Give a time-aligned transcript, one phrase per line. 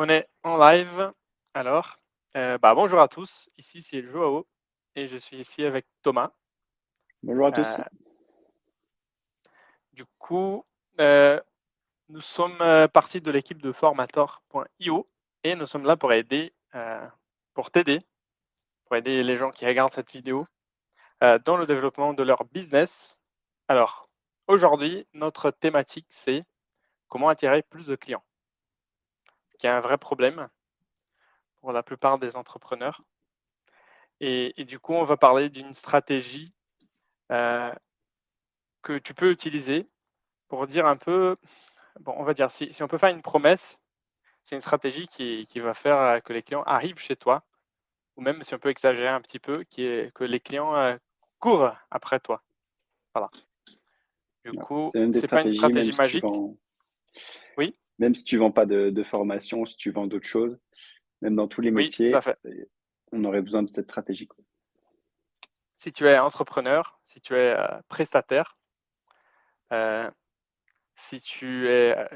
[0.00, 1.12] On est en live.
[1.54, 1.98] Alors,
[2.36, 3.50] euh, bah, bonjour à tous.
[3.58, 4.46] Ici, c'est Joao
[4.94, 6.30] et je suis ici avec Thomas.
[7.24, 7.80] Bonjour à tous.
[7.80, 7.82] Euh,
[9.94, 10.64] du coup,
[11.00, 11.40] euh,
[12.10, 12.58] nous sommes
[12.92, 15.10] partis de l'équipe de formator.io
[15.42, 16.54] et nous sommes là pour aider,
[17.54, 17.98] pour t'aider,
[18.84, 20.46] pour aider les gens qui regardent cette vidéo
[21.20, 23.18] dans le développement de leur business.
[23.66, 24.08] Alors,
[24.46, 26.44] aujourd'hui, notre thématique, c'est
[27.08, 28.22] comment attirer plus de clients.
[29.58, 30.48] Qui est un vrai problème
[31.60, 33.02] pour la plupart des entrepreneurs.
[34.20, 36.52] Et, et du coup, on va parler d'une stratégie
[37.30, 37.72] euh,
[38.82, 39.88] que tu peux utiliser
[40.48, 41.36] pour dire un peu,
[42.00, 43.78] bon, on va dire, si, si on peut faire une promesse,
[44.44, 47.44] c'est une stratégie qui, qui va faire euh, que les clients arrivent chez toi,
[48.16, 50.96] ou même si on peut exagérer un petit peu, qui est que les clients euh,
[51.38, 52.42] courent après toi.
[53.14, 53.30] Voilà.
[54.44, 56.24] Du coup, C'est pas une stratégie si magique.
[57.56, 60.58] Oui, même si tu vends pas de, de formation, si tu vends d'autres choses,
[61.20, 62.14] même dans tous les oui, métiers,
[63.12, 64.26] on aurait besoin de cette stratégie.
[64.26, 64.44] quoi.
[65.78, 68.58] Si tu es entrepreneur, si tu es euh, prestataire,
[69.72, 70.10] euh,
[70.96, 72.06] si tu es, euh,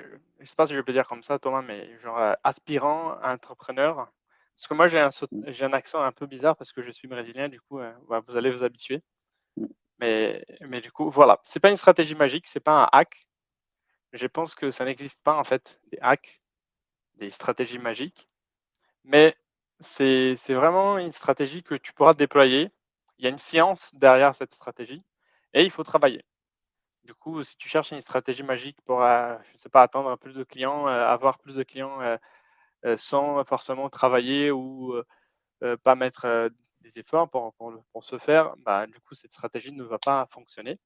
[0.40, 4.10] je sais pas si je peux dire comme ça, Thomas, mais genre euh, aspirant entrepreneur.
[4.56, 5.44] Parce que moi, j'ai un, Mm.
[5.46, 8.36] j'ai un accent un peu bizarre parce que je suis brésilien, du coup, bah, vous
[8.36, 9.02] allez vous habituer.
[9.56, 9.66] Mm.
[9.98, 11.38] Mais, mais du coup, voilà.
[11.42, 13.28] C'est pas une stratégie magique, c'est pas un hack.
[14.12, 16.42] Je pense que ça n'existe pas, en fait, des hacks,
[17.14, 18.28] des stratégies magiques.
[19.04, 19.36] Mais
[19.80, 22.70] c'est vraiment une stratégie que tu pourras déployer.
[23.18, 25.02] Il y a une science derrière cette stratégie
[25.54, 26.24] et il faut travailler.
[27.04, 30.34] Du coup, si tu cherches une stratégie magique pour, euh, je sais pas, attendre plus
[30.34, 32.16] de clients, euh, avoir plus de clients euh,
[32.84, 34.94] euh, sans forcément travailler ou
[35.84, 37.54] pas mettre des efforts pour,
[38.02, 40.78] ce faire, bah, du coup, cette stratégie ne va pas fonctionner.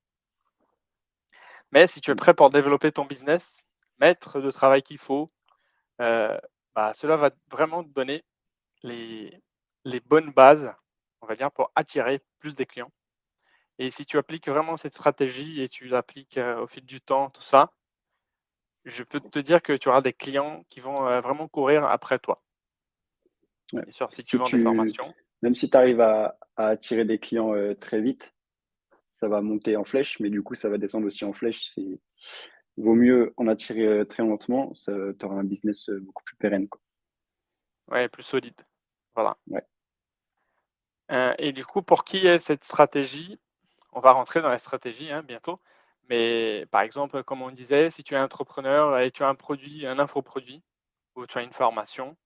[1.72, 3.61] Mais si tu es prêt pour développer ton business,
[3.98, 5.33] mettre le travail qu'il faut,
[6.00, 6.39] euh,
[6.75, 8.25] bah, cela va vraiment te donner
[8.83, 9.41] les,
[9.84, 10.73] les bonnes bases,
[11.23, 12.92] on va dire, pour attirer plus des clients.
[13.78, 17.30] Et si tu appliques vraiment cette stratégie et tu l'appliques euh, au fil du temps,
[17.30, 17.73] tout ça,
[18.85, 22.19] je peux te dire que tu auras des clients qui vont euh, vraiment courir après
[22.19, 22.42] toi.
[23.73, 23.83] Ouais.
[23.83, 25.13] Bien sûr, si tu vends des formations.
[25.42, 28.33] même si tu arrives à, à attirer des clients euh, très vite,
[29.16, 31.72] ça va monter en flèche, mais du coup, ça va descendre aussi en flèche.
[31.74, 32.00] C'est
[32.77, 36.36] vaut mieux en attirer euh, très lentement, ça tu auras un business euh, beaucoup plus
[36.36, 36.68] pérenne.
[36.68, 36.80] quoi.
[37.88, 38.60] Ouais, plus solide.
[39.14, 39.38] Voilà.
[39.46, 39.62] Ouais.
[41.12, 43.38] Euh, et du coup, pour qui est cette stratégie?
[43.92, 45.60] On va rentrer dans la stratégie hein, bientôt.
[46.10, 49.86] Mais par exemple, comme on disait, si tu es entrepreneur et tu as un produit,
[49.86, 50.62] un infoproduit,
[51.14, 52.16] ou tu as une formation,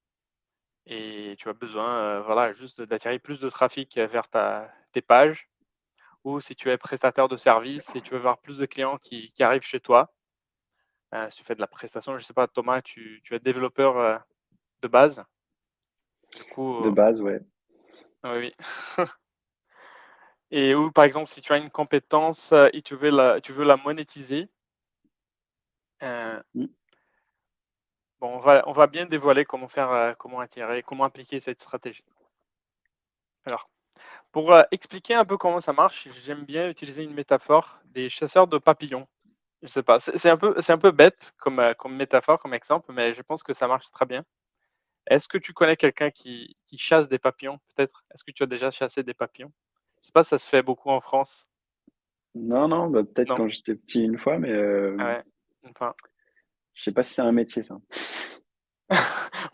[0.86, 5.50] et tu as besoin euh, voilà, juste d'attirer plus de trafic vers ta, tes pages,
[6.25, 9.31] ou si tu es prestataire de service et tu veux avoir plus de clients qui,
[9.32, 10.12] qui arrivent chez toi,
[11.14, 13.41] euh, si tu fais de la prestation, je ne sais pas, Thomas, tu, tu es
[13.41, 14.19] développeur euh,
[14.82, 15.25] de base.
[16.36, 17.41] Du coup, De euh, base, ouais.
[18.25, 18.54] oui, oui.
[20.53, 23.64] Et ou par exemple, si tu as une compétence et tu veux la, tu veux
[23.64, 24.48] la monétiser,
[26.00, 26.42] bon,
[28.20, 32.04] on va, on va bien dévoiler comment faire, comment attirer, comment appliquer cette stratégie.
[33.44, 33.70] Alors,
[34.32, 38.46] pour euh, expliquer un peu comment ça marche, j'aime bien utiliser une métaphore des chasseurs
[38.46, 39.06] de papillons.
[39.62, 42.54] Je sais pas, c'est un peu, c'est un peu bête comme, euh, comme métaphore, comme
[42.54, 44.24] exemple, mais je pense que ça marche très bien.
[45.06, 48.04] Est-ce que tu connais quelqu'un qui, qui chasse des papillons, peut-être?
[48.14, 49.52] Est-ce que tu as déjà chassé des papillons?
[50.00, 51.46] Je sais pas, ça se fait beaucoup en France,
[52.34, 55.22] Non, non, bah, peut-être quand j'étais petit une fois, mais euh, Ah ouais.
[55.70, 55.94] Enfin,
[56.72, 57.78] je sais pas si c'est un métier, ça.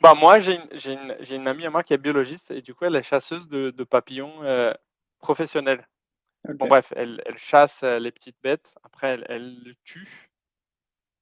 [0.00, 2.84] Bah moi, j'ai une, une, une amie à moi qui est biologiste et du coup,
[2.84, 4.72] elle est chasseuse de, de papillons euh,
[5.18, 5.86] professionnelle.
[6.48, 8.76] Bon, bref, elle, elle chasse euh, les petites bêtes.
[8.84, 10.30] Après, elle, elle le tue,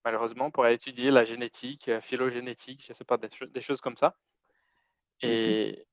[0.05, 4.17] malheureusement, pour étudier la génétique, euh, phylogénétique, je sais pas, des, des choses comme ça.
[5.23, 5.87] Et...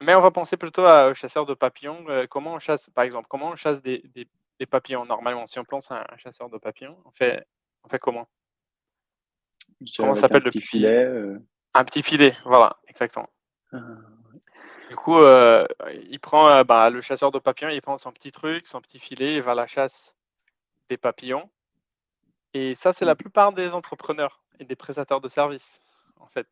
[0.00, 2.04] Mais on va penser plutôt à- aux chasseurs de papillons.
[2.08, 5.04] euh, comment on chasse, par exemple, comment on chasse des, des- des papillons?
[5.06, 5.46] Normalement?
[5.46, 7.46] Si on pense à un chasseur de papillons, on fait,
[7.84, 8.28] on fait comment?
[9.96, 11.04] Comment s'appelle le petit petit filet.
[11.04, 11.38] euh,
[11.74, 13.28] Un petit filet, voilà, exactement.
[13.74, 13.78] euh,
[14.88, 15.66] Du coup, euh,
[16.10, 18.98] il prend euh, bah, le chasseur de papillons, il prend son petit truc, son petit
[18.98, 20.14] filet, il va à la chasse
[20.90, 21.50] des papillons.
[22.54, 23.18] Et ça, c'est la Mhm.
[23.18, 25.80] plupart des entrepreneurs et des prestataires de services,
[26.18, 26.48] en fait.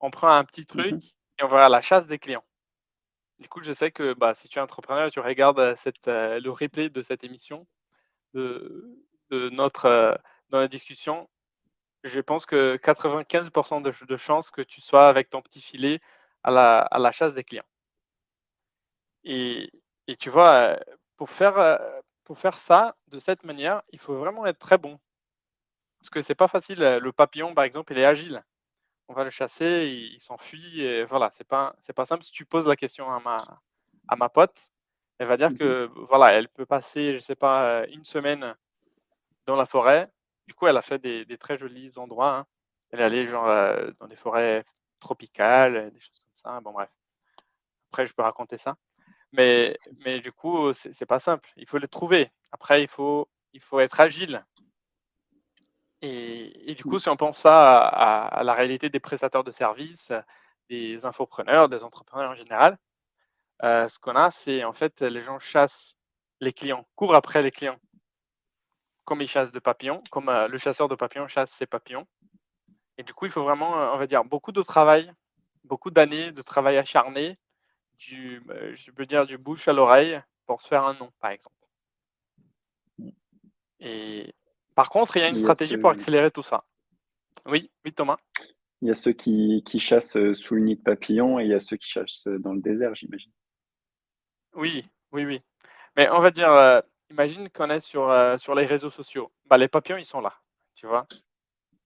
[0.00, 1.00] On prend un petit truc Mhm.
[1.40, 2.44] et on va à la chasse des clients.
[3.40, 6.40] Du coup, je sais que bah, si tu es entrepreneur tu regardes euh, cette, euh,
[6.40, 7.66] le replay de cette émission,
[8.34, 8.98] de,
[9.30, 10.18] de notre
[10.50, 11.28] dans la discussion,
[12.06, 16.00] je pense que 95% de, de chances que tu sois avec ton petit filet
[16.42, 17.64] à la, à la chasse des clients.
[19.24, 19.70] Et,
[20.08, 20.76] et tu vois, euh,
[21.16, 21.76] pour faire, euh,
[22.24, 24.98] pour faire ça de cette manière, il faut vraiment être très bon.
[26.00, 26.82] Parce que c'est pas facile.
[26.82, 28.42] euh, Le papillon, par exemple, il est agile.
[29.08, 30.82] on va le chasser, il, s'enfuit.
[30.82, 32.24] Et voilà, c'est pas, c'est pas simple.
[32.24, 33.36] Si tu poses la question à ma,
[34.08, 34.58] à ma pote,
[35.18, 35.58] elle va dire Mhm.
[35.58, 38.54] que voilà, elle peut passer, je sais pas, une semaine
[39.46, 40.10] dans la forêt.
[40.46, 42.38] Du coup, elle a fait des, très jolis endroits.
[42.38, 42.46] hein.
[42.90, 44.64] Elle est allée genre euh, dans des forêts
[45.00, 46.60] tropicales, des choses comme ça.
[46.60, 46.90] Bon bref.
[47.90, 48.76] Après, je peux raconter ça.
[49.32, 51.50] Mais, mais du coup, c'est pas simple.
[51.56, 52.30] Il faut les trouver.
[52.52, 54.44] Après, il faut, il faut être agile.
[56.02, 60.12] Et, et du coup, si on pense ça à la réalité des prestataires de services,
[60.68, 62.78] des infopreneurs, des entrepreneurs en général,
[63.62, 65.96] euh, ce qu'on a, c'est en fait les gens chassent
[66.40, 67.78] les clients, courent après les clients,
[69.06, 72.06] comme ils chassent de papillons, comme euh, le chasseur de papillons chasse ses papillons.
[72.98, 75.10] Et du coup, il faut vraiment, euh, on va dire, beaucoup de travail,
[75.64, 77.36] beaucoup d'années de travail acharné,
[77.98, 81.30] du, euh, je peux dire, du bouche à l'oreille pour se faire un nom, par
[81.30, 81.54] exemple.
[83.78, 84.34] Et
[84.74, 86.64] par contre, il y a une Il a stratégie pour accélérer tout ça.
[87.46, 88.18] Oui, oui, Thomas.
[88.82, 91.54] il y a ceux qui, qui chassent sous le nid de papillon et il y
[91.54, 93.30] a ceux qui chassent dans le désert, j'imagine.
[94.54, 95.42] Oui, oui, oui.
[95.96, 99.30] Mais on va dire, imagine qu'on est sur, euh, sur les réseaux sociaux.
[99.46, 100.34] Bah, les papillons, ils sont là,
[100.74, 101.06] tu vois.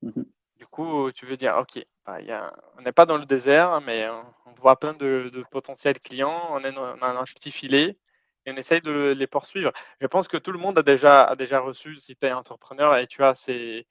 [0.02, 0.24] Mhm.
[0.56, 3.24] Du coup, tu veux dire, OK, bah, il y a- on n'est pas dans le
[3.26, 7.08] désert, mais on, on voit plein de, de potentiels clients, on, est dans- on a
[7.08, 7.98] un petit filet
[8.46, 9.72] et on essaye de le- les poursuivre.
[10.00, 12.96] Je pense que tout le monde a déjà, a déjà reçu, si tu es entrepreneur
[12.98, 13.86] et tu as ces,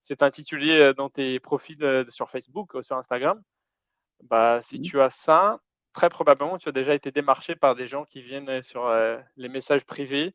[0.00, 3.40] cet intitulé euh, dans tes profils euh, sur Facebook ou sur Instagram,
[4.24, 4.82] bah, si Mhm.
[4.84, 5.58] tu as ça,
[5.92, 9.48] très probablement, tu as déjà été démarché par des gens qui viennent sur euh, les
[9.48, 10.34] messages privés.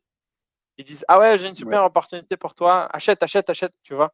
[0.78, 1.56] Ils disent Ah ouais, j'ai une Ouais.
[1.56, 4.12] super opportunité pour toi, achète, achète, achète, tu vois.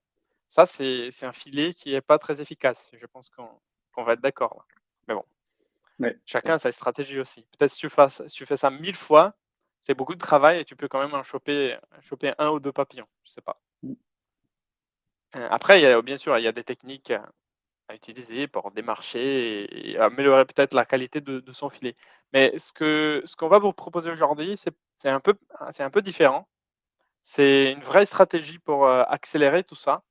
[0.48, 2.90] Ça, c'est c'est un filet qui n'est pas très efficace.
[2.94, 3.48] Je pense qu'on
[3.92, 4.66] qu'on va être d'accord.
[5.08, 5.24] Mais bon,
[6.00, 6.18] Ouais.
[6.24, 7.46] chacun a sa stratégie aussi.
[7.56, 9.34] Peut-être si tu, si tu fais ça mille fois,
[9.80, 12.72] c'est beaucoup de travail et tu peux quand même en choper, choper un ou deux
[12.72, 13.06] papillons.
[13.24, 13.60] Je sais pas.
[13.82, 13.92] Mm.
[15.36, 17.12] Euh, Après, il y a, bien sûr, il y a des techniques
[17.88, 21.96] à utiliser pour démarcher et, améliorer peut-être la qualité de, de son filet.
[22.32, 25.34] Mais ce que ce qu'on va vous proposer aujourd'hui, c'est c'est un peu
[25.72, 26.48] c'est un peu différent.
[27.24, 30.04] C'est une vraie stratégie pour euh, accélérer tout ça.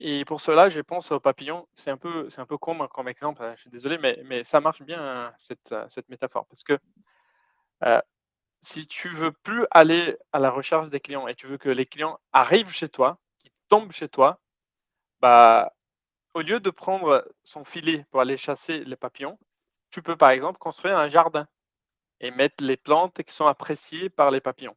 [0.00, 1.68] Et pour cela, je pense au papillon.
[1.74, 2.28] C'est un peu
[2.58, 3.42] con comme exemple.
[3.44, 6.78] hein, Je suis désolé, mais ça marche bien cette euh, métaphore parce que
[7.84, 8.00] euh,
[8.62, 11.86] si tu veux plus aller à la recherche des clients et tu veux que les
[11.86, 14.40] clients arrivent chez toi, qu'ils tombent chez toi,
[15.20, 15.74] bah
[16.34, 19.38] au lieu de prendre son filet pour aller chasser les papillons,
[19.90, 21.48] tu peux par exemple construire un jardin
[22.20, 24.76] et mettre les plantes qui sont appréciées par les papillons.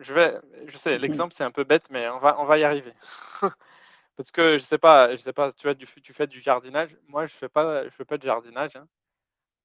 [0.00, 1.02] Je vais, je sais, Mhm.
[1.02, 2.94] l'exemple c'est un peu bête, mais on va, on va y arriver.
[4.16, 6.96] Parce que je sais pas, je sais pas, tu, as du, tu fais du jardinage.
[7.08, 8.76] Moi, je fais pas, je fais pas de jardinage.
[8.76, 8.88] hein.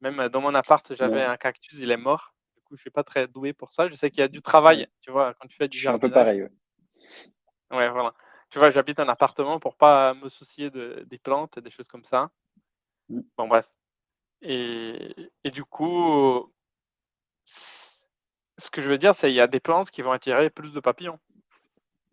[0.01, 2.33] Même dans mon appart, j'avais un cactus, il est mort.
[2.55, 3.89] Du coup, je suis pas très doué pour ça.
[3.89, 5.89] Je sais qu'il y a du travail, tu vois, quand tu fais du Je suis
[5.89, 6.25] un peu jardinage.
[6.25, 6.43] pareil.
[6.43, 7.77] ouais.
[7.77, 8.13] Ouais, voilà.
[8.49, 11.87] Tu vois, j'habite un appartement pour pas me soucier de, des plantes et des choses
[11.87, 12.29] comme ça.
[13.09, 13.21] Mm.
[13.37, 13.69] Bon, bref.
[14.41, 16.53] Et, et du coup,
[18.57, 20.74] ce que je veux dire, c'est qu'il y a des plantes qui vont attirer plus
[20.74, 21.19] de papillons.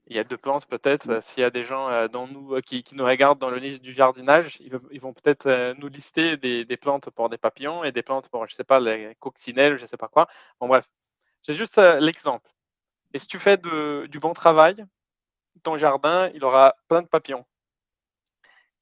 [0.08, 1.20] Il y a deux plantes peut-être, Mm.
[1.22, 3.60] s'il y a des gens euh, dans nous, euh, qui, qui nous regardent dans le
[3.60, 7.28] niche du jardinage, ils, vont- ils vont peut-être euh, nous lister des, des plantes pour
[7.28, 10.26] des papillons et des plantes pour, je sais pas, les coccinelles, je sais pas quoi.
[10.60, 10.88] Bon, bref,
[11.42, 12.50] c'est juste l'exemple.
[13.14, 14.84] Et si tu fais de- du bon travail,
[15.62, 17.46] ton jardin, il aura plein de papillons.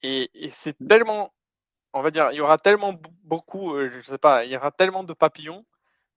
[0.02, 0.86] Et, et c'est Mm.
[0.88, 1.34] tellement,
[1.92, 5.04] on va dire, il y aura tellement beaucoup, je sais pas, il y aura tellement
[5.04, 5.64] de papillons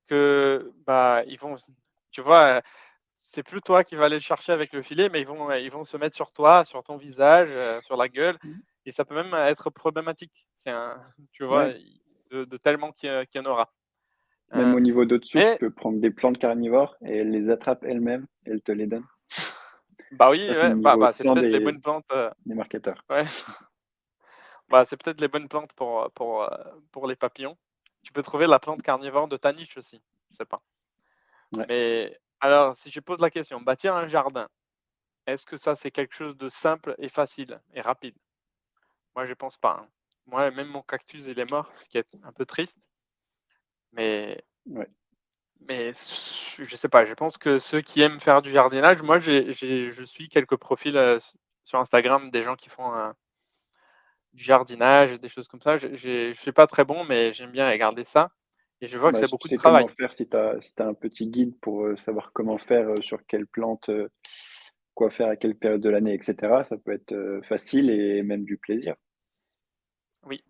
[0.08, 1.56] que, bah, ils vont,
[2.12, 2.62] tu vois, euh,
[3.18, 5.72] c'est plus toi qui vas aller le chercher avec le filet, mais ils vont, ils
[5.72, 8.54] vont se mettre sur toi, sur ton visage, euh, sur la gueule, Mm.
[8.86, 10.46] et ça peut même être problématique.
[10.56, 11.80] C'est un, tu vois, Ouais.
[12.32, 13.72] de, de tellement qu'il y, en aura.
[14.52, 17.50] Même Euh, au niveau d'au-dessus, tu mais, peux prendre des plantes carnivores et elles les
[17.50, 19.06] attrapent elles-mêmes elles te les donnent.
[20.12, 22.06] bah oui, c'est bah, bah, c'est 100 peut-être les bonnes plantes.
[22.12, 23.04] euh, des marketeurs.
[23.10, 23.24] ouais.
[24.70, 26.58] Bah, c'est peut-être les bonnes plantes pour, pour, euh,
[26.92, 27.56] pour les papillons.
[28.04, 30.02] Tu peux trouver la plante carnivore de ta niche aussi.
[30.30, 30.62] Je sais pas.
[31.54, 31.66] Ouais.
[31.68, 34.48] Mais alors, si je pose la question, bâtir un jardin,
[35.26, 38.16] est-ce que ça, c'est quelque chose de simple et facile et rapide?
[39.16, 39.80] Moi, je pense pas.
[39.82, 39.88] hein.
[40.26, 42.78] Moi, même mon cactus, il est mort, ce qui est un peu triste.
[43.92, 44.90] Mais, Ouais.
[45.62, 47.06] mais je sais pas.
[47.06, 51.20] Je pense que ceux qui aiment faire du jardinage, moi, je suis quelques profils euh,
[51.64, 53.12] sur Instagram des gens qui font euh,
[54.34, 55.78] du jardinage, des choses comme ça.
[55.78, 55.88] Je
[56.30, 58.32] ne suis pas très bon, mais j'aime bien regarder ça.
[58.82, 59.96] Et je vois que Bah, c'est si beaucoup tu de sais comment travail.
[59.98, 63.02] faire, si tu as, si t'as un petit guide pour euh, savoir comment faire, euh,
[63.02, 64.10] sur quelle plante, euh,
[64.94, 68.58] quoi faire à quelle période de l'année, etc., ça peut être facile et même du
[68.58, 68.96] plaisir.
[70.26, 70.44] Oui.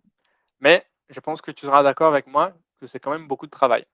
[0.60, 3.52] Mais je pense que tu seras d'accord avec moi que c'est quand même beaucoup de
[3.52, 3.86] travail.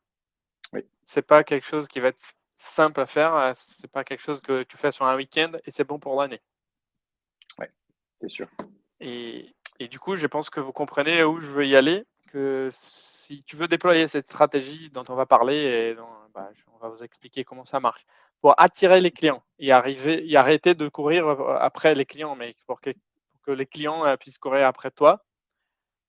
[0.74, 0.82] Oui.
[1.06, 2.20] C'est pas quelque chose qui va être
[2.58, 3.52] simple à faire.
[3.56, 6.42] C'est pas quelque chose que tu fais sur un week-end et c'est bon pour l'année.
[7.58, 7.72] Ouais.
[8.20, 8.48] c'est sûr.
[9.00, 12.70] Et, et, du coup, je pense que vous comprenez où je veux y aller, que
[12.72, 15.96] si tu veux déployer cette stratégie dont on va parler, et
[16.34, 18.06] bah, on va vous expliquer comment ça marche,
[18.42, 22.56] pour attirer les clients et, arriver, et arrêter de courir euh, après les clients, mais
[22.68, 25.26] pour que, pour que les clients euh, puissent courir après toi,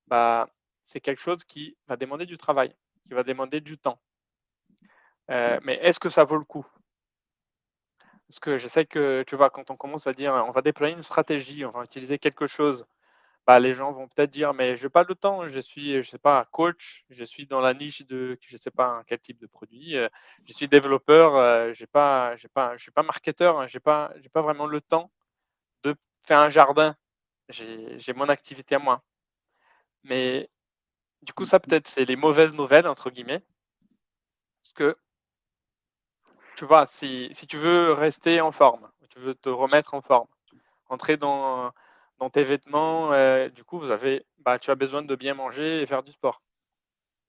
[0.07, 0.49] bah,
[0.83, 2.75] c'est quelque chose qui va demander du travail,
[3.07, 4.01] qui va demander du temps.
[5.31, 6.67] Euh, mais est-ce que ça vaut le coup?
[8.29, 10.95] Parce que je sais que, tu vois, quand on commence à dire on va déployer
[10.95, 12.87] une stratégie, on va utiliser quelque chose,
[13.47, 16.09] bah, les gens vont peut-être dire mais je n'ai pas le temps, je suis, je
[16.09, 19.39] sais pas, coach, je suis dans la niche de, je ne sais pas quel type
[19.41, 20.09] de produit, euh,
[20.47, 24.13] je suis développeur, euh, j'ai pas, pas, je ne suis pas marketeur, je n'ai pas,
[24.33, 25.11] pas vraiment le temps
[25.83, 26.97] de faire un jardin.
[27.51, 29.03] J'ai mon activité à moi.
[30.05, 30.49] Mais
[31.23, 33.43] du coup, ça peut-être, c'est les mauvaises nouvelles, entre guillemets.
[34.63, 34.97] Parce que,
[36.57, 40.29] tu vois, si, si tu veux rester en forme, tu veux te remettre en forme,
[40.89, 41.73] entrer dans,
[42.21, 45.83] dans tes vêtements, euh, du coup, vous avez, bah, tu as besoin de bien manger
[45.83, 46.43] et faire du sport.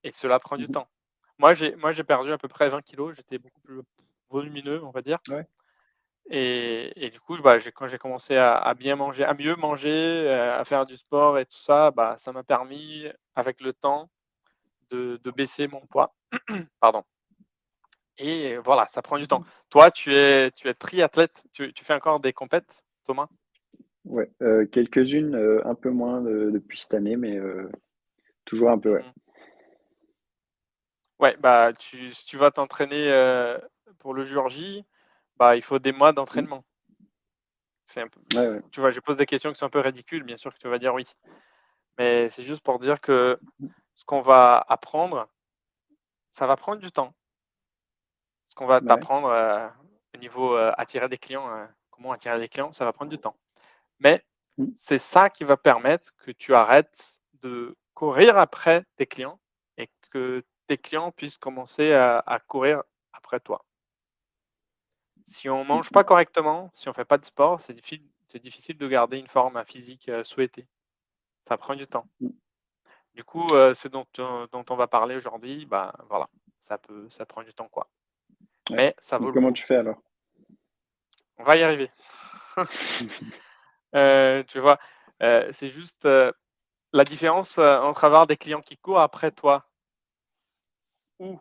[0.03, 0.89] Et cela prend du mmh temps.
[1.39, 3.15] Moi, j'ai, moi, j'ai perdu à peu près 20 kilos.
[3.15, 3.81] J'étais beaucoup plus
[4.29, 5.19] volumineux, on va dire.
[5.29, 5.47] Ouais.
[6.29, 10.63] Et, du coup, bah, quand j'ai commencé à, bien manger, à mieux manger, euh, à
[10.65, 14.09] faire du sport et tout ça, bah, ça m'a permis, avec le temps,
[14.89, 16.13] de, baisser mon poids.
[16.79, 17.03] Pardon.
[18.17, 19.43] Et voilà, ça prend du temps.
[19.69, 23.27] Toi, tu es, tu es triathlète, tu, fais encore des compètes, Thomas?
[24.05, 27.39] Ouais, euh, quelques-unes, euh, un peu moins depuis cette année, mais
[28.45, 29.03] toujours un peu, ouais.
[29.03, 29.13] Mmh.
[31.19, 33.11] Ouais, bah, tu, si tu vas t'entraîner
[33.99, 34.83] pour le jour J,
[35.37, 36.63] bah, il faut des mois d'entraînement.
[37.85, 38.19] C'est un peu...
[38.71, 40.67] Tu vois, je pose des questions qui sont un peu ridicules, bien sûr que tu
[40.67, 41.05] vas dire oui.
[41.99, 43.39] Mais c'est juste pour dire que
[43.93, 45.27] ce qu'on va apprendre,
[46.31, 47.13] ça va prendre du temps.
[48.45, 49.67] Ce qu'on va t'apprendre euh,
[50.15, 53.17] au niveau euh, attirer des clients, euh, comment attirer des clients, ça va prendre du
[53.17, 53.35] temps.
[54.01, 54.23] Mais
[54.57, 54.65] mmh.
[54.75, 59.39] c'est ça qui va permettre que tu arrêtes de courir après tes clients
[59.77, 63.65] et que tes clients puissent commencer à courir après toi.
[65.31, 68.03] Si on ne mange pas correctement, si on ne fait pas de sport, c'est difficile,
[68.35, 70.67] difficile de garder une forme physique euh, souhaitée.
[71.41, 72.05] Ça prend du temps.
[72.19, 72.29] Mm.
[73.15, 75.65] Du coup, euh, c'est dont, euh, dont on va parler aujourd'hui.
[75.65, 76.29] Bah, voilà,
[76.59, 77.69] ça, peut, ça prend du temps.
[77.69, 77.89] quoi.
[78.69, 80.01] Mais ça vaut Comment tu fais alors?
[81.37, 81.89] On va y arriver.
[83.93, 84.79] tu vois,
[85.19, 86.07] c'est juste
[86.93, 89.65] la différence entre avoir des clients qui courent après toi
[91.19, 91.39] ou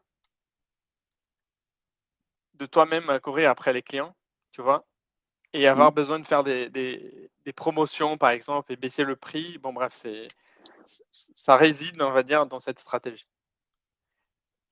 [2.55, 4.15] de toi-même courir après les clients,
[4.53, 4.85] tu vois,
[5.53, 5.95] et avoir mmh.
[5.95, 9.59] besoin de faire des, des, promotions, par exemple, et baisser le prix.
[9.59, 10.29] Bon, bref, c'est
[10.85, 13.27] ça réside, on va dire, dans cette stratégie.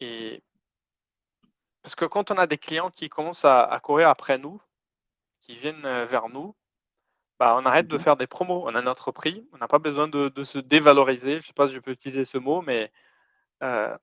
[0.01, 0.43] Et
[1.83, 4.61] parce que quand on a des clients qui commencent à, courir après nous,
[5.41, 6.55] qui viennent euh, vers nous,
[7.39, 8.65] bah, on arrête de mmh faire des promos.
[8.67, 11.33] On a notre prix, on n'a pas besoin de, de, se dévaloriser.
[11.33, 12.93] Je ne sais pas si je peux utiliser ce mot, mais
[13.63, 13.97] euh,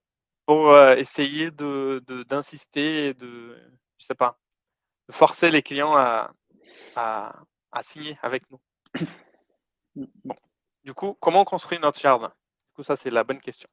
[0.46, 3.58] pour euh, essayer de, d'insister et de,
[3.98, 4.39] je sais pas,
[5.10, 6.32] de forcer les clients à,
[6.96, 8.60] à, signer avec nous.
[10.84, 13.68] Du coup, comment on construit notre jardin Du coup, ça, c'est la bonne question.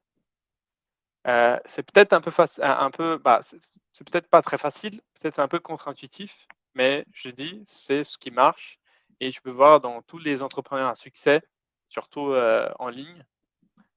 [1.27, 5.39] Euh, c'est peut-être un peu facile, un peu, bah, c'est peut-être pas très facile, peut-être
[5.41, 8.79] un peu contre-intuitif, mais je dis, c'est ce qui marche.
[9.23, 11.43] Et je peux voir dans tous les entrepreneurs à succès,
[11.89, 13.25] surtout euh, en ligne,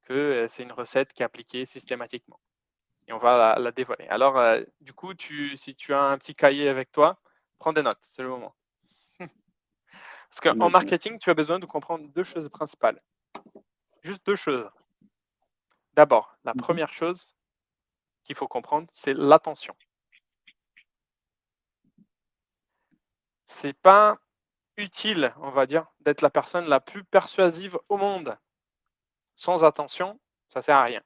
[0.03, 2.39] que c'est une recette qui est appliquée systématiquement
[3.07, 4.07] et on va la, dévoiler.
[4.07, 7.19] Alors, euh, du coup, tu, si tu as un petit cahier avec toi,
[7.57, 8.55] prends des notes, c'est le moment.
[9.19, 13.01] Parce qu'en marketing, tu as besoin de comprendre deux choses principales.
[14.03, 14.69] Juste deux choses.
[15.93, 16.61] D'abord, la mhm.
[16.61, 17.35] première chose
[18.23, 19.75] qu'il faut comprendre, c'est l'attention.
[23.47, 24.19] C'est pas
[24.77, 28.37] utile, on va dire, d'être la personne la plus persuasive au monde.
[29.35, 31.01] Sans attention, ça sert à rien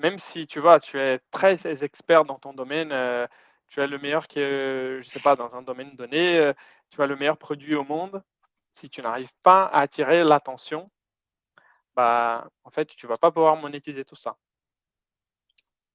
[0.00, 3.26] même si tu vois, tu es très expert dans ton domaine, euh,
[3.68, 6.52] tu es le meilleur qui, je sais pas, dans un domaine donné, euh,
[6.90, 8.22] tu as le meilleur produit au monde.
[8.74, 10.86] Si tu n'arrives pas à attirer l'attention,
[11.94, 14.36] bah, en fait, tu vas pas pouvoir monétiser tout ça.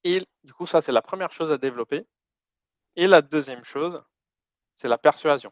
[0.04, 2.06] Et du coup, ça, c'est la première chose à développer.
[2.96, 4.04] Et la deuxième chose,
[4.76, 5.52] c'est la persuasion.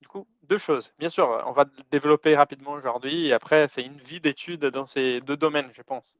[0.00, 0.92] Du coup, deux choses.
[0.98, 5.20] Bien sûr, on va développer rapidement aujourd'hui et après, c'est une vie d'études dans ces
[5.20, 6.16] deux domaines, je pense.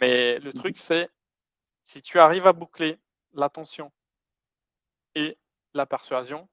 [0.00, 1.10] Mais le truc, c'est
[1.82, 2.98] si tu arrives à boucler
[3.32, 3.90] l'attention
[5.14, 5.36] et
[5.74, 6.48] la persuasion,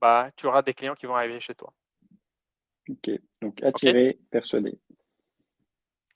[0.00, 1.72] bah, tu auras des clients qui vont arriver chez toi.
[2.88, 4.78] Ok, donc attirer, persuader.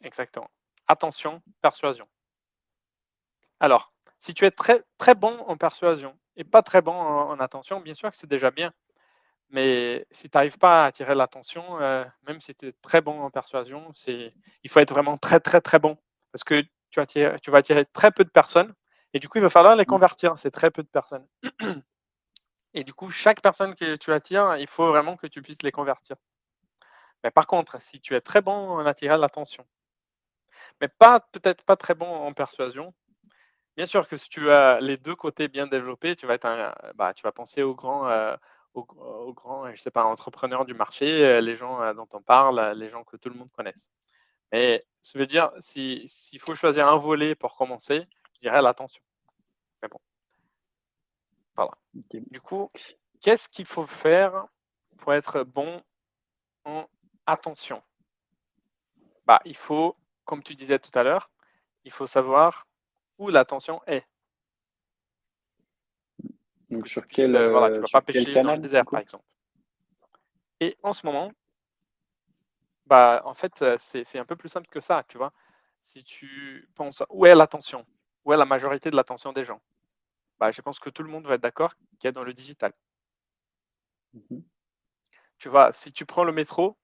[0.03, 0.50] Exactement.
[0.87, 2.07] Attention, persuasion.
[3.61, 7.81] Alors, si tu es très, très bon en persuasion et pas très bon en, attention,
[7.81, 8.73] bien sûr que c'est déjà bien.
[9.50, 13.21] Mais si tu n'arrives pas à attirer l'attention, euh, même si tu es très bon
[13.21, 15.97] en persuasion, il faut être vraiment très, très, très bon.
[16.33, 17.00] Parce que tu,
[17.43, 18.75] tu vas attirer très peu de personnes
[19.14, 19.87] et du coup, il va falloir les mmh.
[19.87, 20.38] convertir.
[20.38, 21.26] C'est très peu de personnes.
[22.75, 25.71] Et du coup, chaque personne que tu attires, il faut vraiment que tu puisses les
[25.71, 26.17] convertir.
[27.23, 29.64] Mais par contre, si tu es très bon en attirer l'attention,
[30.81, 32.93] mais pas peut-être pas très bon en persuasion,
[33.76, 36.75] bien sûr que si tu as les deux côtés bien développés, tu vas être un,
[36.95, 38.37] bah, tu vas penser aux grands, euh,
[38.75, 42.73] aux, grands, je sais pas, entrepreneurs du marché, euh, les gens euh, dont on parle,
[42.76, 43.90] les gens que tout le monde connaisse.
[44.52, 49.02] Mais ça veut dire, s'il faut choisir un volet pour commencer, je dirais l'attention.
[49.83, 50.00] Mais bon.
[51.57, 51.73] Voilà.
[51.93, 52.71] Du coup,
[53.21, 54.47] qu'est-ce qu'il faut faire
[54.99, 55.83] pour être bon
[56.64, 56.87] en
[57.26, 57.83] attention?
[59.26, 61.31] Bah, Il faut, comme tu disais tout à l'heure,
[61.85, 62.66] il faut savoir
[63.18, 64.04] où l'attention est.
[66.71, 69.25] Donc sur quel, euh, voilà, tu vas pas pêcher canal, dans le désert, par exemple.
[70.61, 71.33] Et en ce moment,
[72.87, 75.33] bah, en fait, euh, c'est un peu plus simple que ça, tu vois.
[75.83, 77.85] Si tu penses où est l'attention,
[78.25, 79.61] où est la majorité de l'attention des gens,
[80.38, 82.33] bah, je pense que tout le monde va être d'accord qu'il y a dans le
[82.33, 82.73] digital.
[84.12, 84.40] Mmh
[85.37, 86.78] tu vois, si tu prends le métro,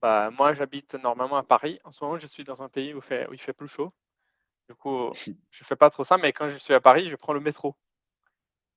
[0.00, 1.80] bah, moi j'habite normalement à Paris.
[1.82, 3.92] En ce moment, je suis dans un pays où, fait, où il fait plus chaud.
[4.70, 5.10] Du coup,
[5.50, 7.40] je ne fais pas trop ça, mais quand je suis à Paris, je prends le
[7.40, 7.74] métro.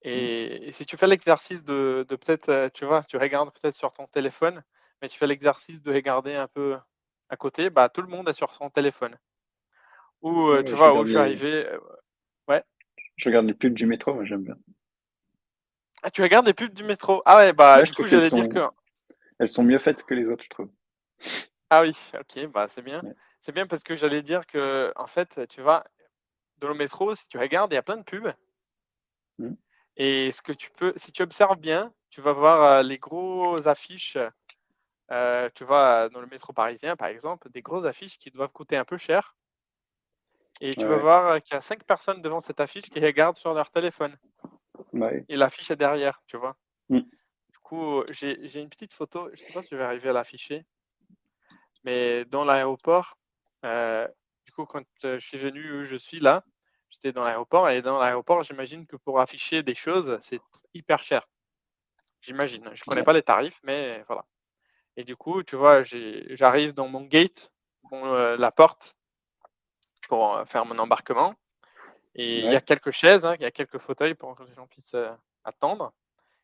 [0.02, 4.08] Et, si tu fais l'exercice de, peut-être, euh, tu vois, tu regardes peut-être sur ton
[4.08, 4.64] téléphone,
[5.02, 6.76] mais tu fais l'exercice de regarder un peu
[7.30, 9.16] à côté, bah, tout le monde est sur son téléphone.
[10.24, 11.68] Ou, euh, tu vois, où je suis arrivé.
[11.68, 11.78] Euh,
[12.48, 12.64] ouais.
[13.16, 14.58] Je regarde les pubs du métro, moi j'aime bien.
[16.02, 17.22] Ah, tu regardes les pubs du métro?
[17.26, 18.68] Ah ouais, bah du coup, j'allais dire que.
[19.38, 20.72] Elles sont mieux faites que les autres, je trouve.
[21.70, 23.04] Ah oui, ok, bah c'est bien.
[23.44, 25.84] C'est bien parce que j'allais dire que, en fait, tu vas
[26.60, 28.34] dans le métro, si tu regardes, il y a plein de pubs.
[29.38, 29.52] Mmh.
[29.98, 33.68] Et ce que tu peux, si tu observes bien, tu vas voir euh, les grosses
[33.68, 34.18] affiches.
[35.12, 38.78] Euh, tu vois, dans le métro parisien, par exemple, des grosses affiches qui doivent coûter
[38.78, 39.36] un peu cher.
[40.62, 43.36] Et tu vas voir euh, qu'il y a cinq personnes devant cette affiche qui regardent
[43.36, 44.16] sur leur téléphone.
[45.28, 46.56] Et l'affiche est derrière, tu vois.
[46.88, 47.00] Mmh.
[47.00, 49.28] Du coup, j'ai une petite photo.
[49.34, 50.66] Je ne sais pas si je vais arriver à l'afficher.
[51.84, 53.18] Mais dans l'aéroport,
[53.64, 56.44] du coup, quand je suis venu, je suis là,
[56.90, 57.70] j'étais dans l'aéroport.
[57.70, 60.42] Et dans l'aéroport, j'imagine que pour afficher des choses, c'est
[60.74, 61.28] hyper cher.
[62.22, 62.64] J'imagine.
[62.74, 64.26] Je ne connais pas les tarifs, mais voilà.
[64.96, 67.52] Et du coup, tu vois, j'arrive dans mon gate,
[67.92, 68.96] la porte,
[70.08, 71.36] pour faire mon embarquement.
[72.16, 74.54] Et il y a quelques chaises, hein, il y a quelques fauteuils pour que les
[74.54, 74.96] gens puissent
[75.44, 75.94] attendre.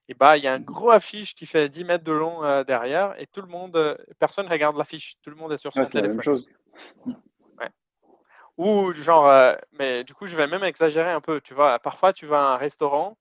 [0.07, 3.13] Et bah, il y a un gros affiche qui fait 10 mètres de long derrière
[3.21, 6.01] et tout le monde, personne ne regarde l'affiche, tout le monde est sur son téléphone.
[6.01, 6.49] La même chose.
[8.57, 11.39] Ou genre, mais du coup, je vais même exagérer un peu.
[11.39, 13.17] Tu vois, parfois, tu vas à un restaurant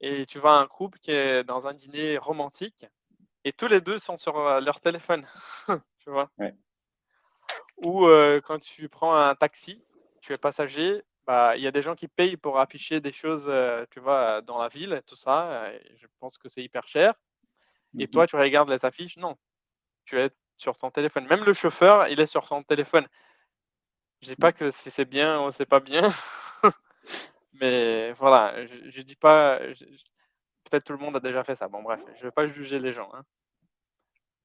[0.00, 2.84] et tu vas à un groupe qui est dans un dîner romantique
[3.44, 5.28] et tous les deux sont sur leur téléphone.
[6.00, 6.28] tu vois.
[7.84, 8.08] Ou
[8.44, 9.80] quand tu prends un taxi,
[10.20, 13.48] tu es passager, bah, il y a des gens qui payent pour afficher des choses,
[13.90, 15.70] tu vois, dans la ville, tout ça.
[15.96, 17.14] je pense que c'est hyper cher.
[17.98, 19.36] Et mmh toi, tu regardes les affiches, non.
[20.04, 21.26] Tu es sur ton téléphone.
[21.26, 23.06] Même le chauffeur, il est sur son téléphone.
[24.22, 26.12] Je dis pas que si c'est bien ou c'est pas bien.
[27.54, 29.58] Mais voilà, je, je dis pas.
[30.64, 31.68] Peut-être tout le monde a déjà fait ça.
[31.68, 33.10] Bon, bref, je vais pas juger les gens.
[33.12, 33.22] Hein.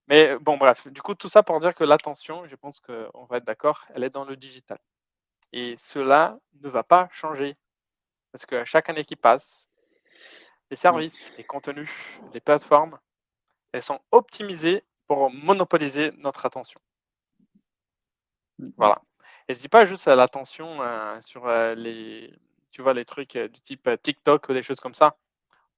[0.10, 3.38] Mais bon, bref, du coup, tout ça pour dire que l'attention, je pense qu'on va
[3.38, 4.80] être d'accord, elle est dans le digital.
[5.54, 7.56] Et cela ne va pas changer.
[8.32, 9.70] Parce qu'à chaque année qui passe,
[10.72, 11.90] les services, les contenus,
[12.34, 13.00] les plateformes,
[13.72, 16.80] elles sont optimisées pour monopoliser notre attention.
[18.78, 19.02] Voilà.
[19.48, 22.32] Et je dis pas juste l'attention euh, sur euh, les,
[22.72, 25.18] tu vois, les trucs euh, du type TikTok ou des choses comme ça,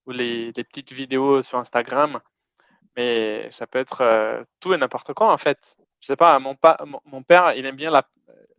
[0.05, 2.19] ou les, petites vidéos sur Instagram,
[2.97, 5.77] mais ça peut être tout et n'importe quoi en fait.
[6.01, 6.57] Je sais pas, mon,
[7.05, 7.91] mon, père, il aime bien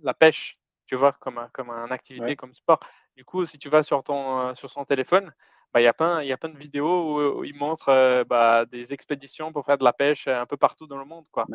[0.00, 0.58] la pêche
[0.92, 2.78] tu vois, comme, comme un activité, comme sport.
[3.16, 5.32] Du coup, si tu vas sur, ton, euh, sur son téléphone,
[5.72, 8.66] bah, il y, a plein, y a plein de vidéos où, il montre euh, bah,
[8.66, 11.28] des expéditions pour faire de la pêche un peu partout dans le monde.
[11.30, 11.46] Quoi.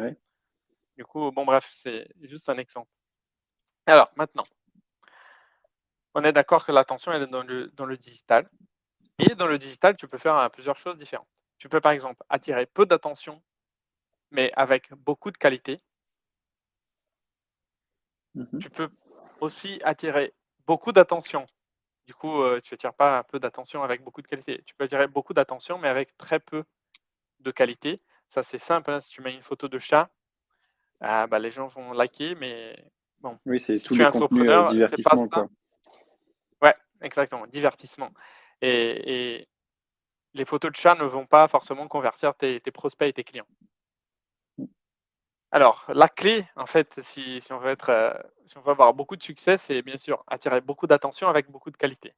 [0.97, 2.89] Du coup, bon, bref, c'est juste un exemple.
[3.85, 4.43] Alors, maintenant,
[6.15, 8.49] on est d'accord que l'attention est dans le, dans le digital.
[9.19, 11.27] Et dans le digital, tu peux faire euh, plusieurs choses différentes.
[11.59, 13.41] Tu peux, par exemple, attirer peu d'attention,
[14.31, 15.79] mais avec beaucoup de qualité.
[18.35, 18.89] Mmh tu peux
[19.39, 20.33] aussi attirer
[20.65, 21.45] beaucoup d'attention.
[22.07, 24.63] Du coup, euh, tu n'attires pas un peu d'attention avec beaucoup de qualité.
[24.65, 26.63] Tu peux attirer beaucoup d'attention, mais avec très peu
[27.41, 28.01] de qualité.
[28.29, 28.91] Ça, c'est simple.
[28.91, 29.01] Hein.
[29.01, 30.09] Si tu mets une photo de chat,
[31.01, 32.81] ah, bah, les gens vont liker, mais
[33.19, 33.37] bon.
[33.45, 35.27] Oui, c'est tout le contenu euh, divertissement.
[35.27, 35.47] Quoi.
[36.61, 38.11] Ouais, exactement, divertissement.
[38.61, 39.47] Et,
[40.33, 43.47] les photos de chat ne vont pas forcément convertir tes, prospects et tes clients.
[45.51, 48.13] Alors, la clé, en fait, si, on veut être, euh,
[48.47, 51.71] si on veut avoir beaucoup de succès, c'est bien sûr attirer beaucoup d'attention avec beaucoup
[51.71, 52.13] de qualité.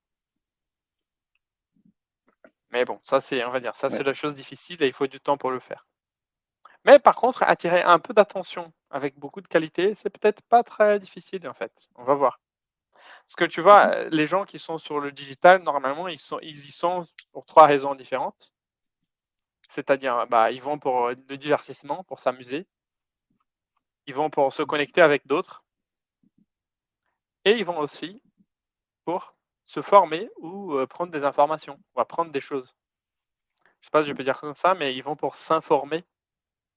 [2.72, 5.08] Mais bon, ça c'est, on va dire, ça c'est la chose difficile et il faut
[5.08, 5.88] du temps pour le faire.
[6.86, 11.00] Mais par contre, attirer un peu d'attention avec beaucoup de qualité, c'est peut-être pas très
[11.00, 11.88] difficile en fait.
[11.96, 12.40] On va voir.
[13.26, 16.40] Parce que tu vois, mmh les gens qui sont sur le digital, normalement, ils, sont,
[16.42, 18.54] ils y sont pour trois raisons différentes.
[19.68, 22.68] C'est-à-dire, bah, ils vont pour le divertissement, pour s'amuser.
[24.08, 25.64] Ils vont pour se connecter avec d'autres.
[27.46, 28.22] Et ils vont aussi
[29.06, 32.76] pour se former ou euh, prendre des informations ou apprendre des choses.
[33.82, 36.04] Je sais pas si je peux dire comme ça, mais ils vont pour s'informer.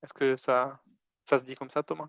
[0.03, 0.81] Est-ce que ça,
[1.25, 2.09] ça se dit comme ça, Thomas?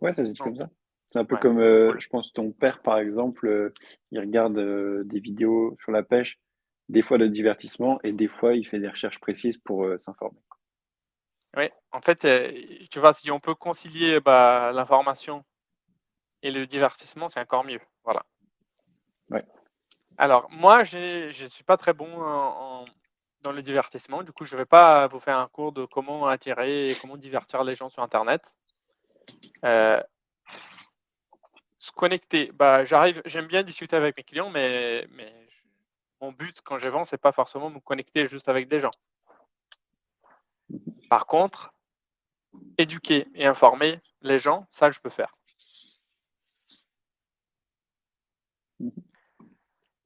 [0.00, 0.70] Ouais, ça se dit comme ça.
[1.06, 3.72] C'est un peu comme, euh, je pense, ton père, par exemple, euh,
[4.10, 4.58] il regarde
[5.06, 6.40] des vidéos sur la pêche,
[6.88, 10.40] des fois de divertissement, et des fois, il fait des recherches précises pour s'informer.
[11.56, 12.26] Oui, en fait,
[12.90, 15.44] tu vois, si on peut concilier bah, l'information
[16.44, 17.80] et le divertissement, c'est encore mieux.
[18.04, 18.24] Voilà.
[19.30, 19.44] Ouais.
[20.18, 22.84] Alors, moi, je ne suis pas très bon
[23.40, 24.22] dans le divertissement.
[24.22, 27.16] Du coup, je ne vais pas vous faire un cours de comment attirer et comment
[27.16, 28.42] divertir les gens sur Internet.
[29.64, 30.00] Euh,
[31.78, 35.32] se connecter, bah, j'arrive, j'aime bien discuter avec mes clients, mais, mais
[36.20, 38.90] mon but quand je vends, c'est pas forcément me connecter juste avec des gens.
[41.08, 41.72] Par contre,
[42.76, 45.34] éduquer et informer les gens, ça, je peux faire.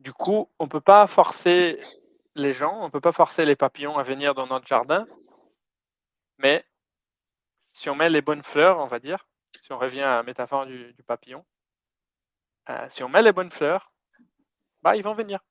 [0.09, 1.79] Du coup, on ne peut pas forcer
[2.35, 5.05] les gens, on ne peut pas forcer les papillons à venir dans notre jardin,
[6.39, 6.65] mais
[7.73, 9.29] si on met les bonnes fleurs, on va dire,
[9.61, 11.45] si on revient à la métaphore du, papillon,
[12.71, 13.93] euh, si on met les bonnes fleurs,
[14.81, 15.45] bah, ils vont venir.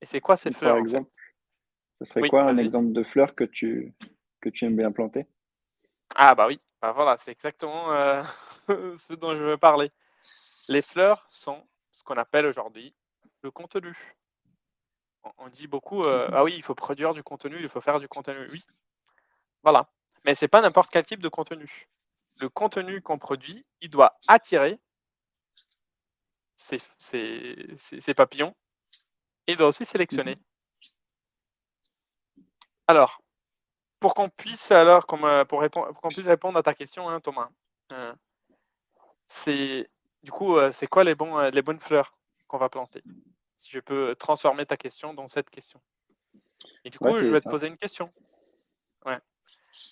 [0.00, 1.10] Et c'est quoi ces fleurs Par exemple,
[2.00, 3.94] ce serait quoi un exemple de fleurs que tu,
[4.40, 5.28] que tu aimes bien planter?
[6.16, 8.24] Ah bah oui, bah voilà, c'est exactement euh,
[8.98, 9.88] ce dont je veux parler.
[10.68, 12.92] Les fleurs sont ce qu'on appelle aujourd'hui
[13.42, 13.94] le contenu.
[15.38, 18.08] On, dit beaucoup, euh, ah oui, il faut produire du contenu, il faut faire du
[18.08, 18.44] contenu.
[18.50, 18.64] Oui,
[19.62, 19.88] voilà.
[20.24, 21.88] Mais ce n'est pas n'importe quel type de contenu.
[22.40, 24.80] Le contenu qu'on produit, il doit attirer
[26.56, 26.80] ces,
[28.16, 28.54] papillons
[29.46, 30.38] et il doit aussi sélectionner.
[32.88, 33.22] Alors,
[34.00, 37.20] pour qu'on puisse alors, comme, euh, pour, répondre, qu'on puisse répondre à ta question, hein,
[37.20, 37.48] Thomas,
[37.92, 38.14] euh,
[39.28, 39.88] c'est
[40.22, 43.02] du coup, c'est quoi les, bons, les bonnes fleurs qu'on va planter?
[43.62, 45.80] Si je peux transformer ta question dans cette question.
[46.84, 48.12] Et du coup, je vais te poser une question.
[49.06, 49.18] Ouais.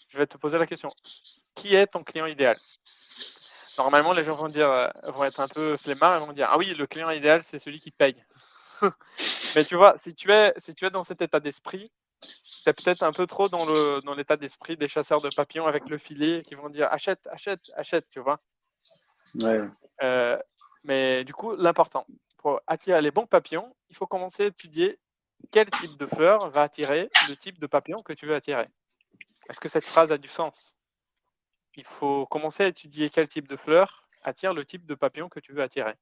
[0.09, 0.91] Je vais te poser la question.
[1.55, 2.57] Qui est ton client idéal?
[3.79, 6.59] Normalement, les gens vont dire, euh, vont être un peu flemmards et vont dire, ah
[6.59, 8.17] oui, le client idéal, c'est celui qui paye.
[9.55, 13.05] Mais tu vois, si tu es, si tu es dans cet état d'esprit, c'est peut-être
[13.05, 16.43] un peu trop dans le dans l'état d'esprit des chasseurs de papillons avec le filet
[16.43, 18.41] qui vont dire achète, achète, achète, tu vois?
[19.37, 19.61] Ouais.
[20.03, 20.37] Euh,
[20.85, 22.05] mais du coup, l'important,
[22.41, 24.99] pour attirer les bons papillons, il faut commencer à étudier
[25.51, 28.67] quel type de fleur va attirer le type de papillon que tu veux attirer.
[29.49, 30.75] Est-ce que cette phrase a du sens?
[31.77, 35.41] Il faut commencer à étudier quel type de fleur attire le type de papillon que
[35.41, 35.95] tu veux attirer.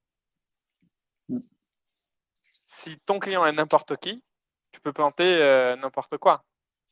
[2.45, 4.23] Si ton client est n'importe qui,
[4.71, 6.45] tu peux planter euh, n'importe quoi.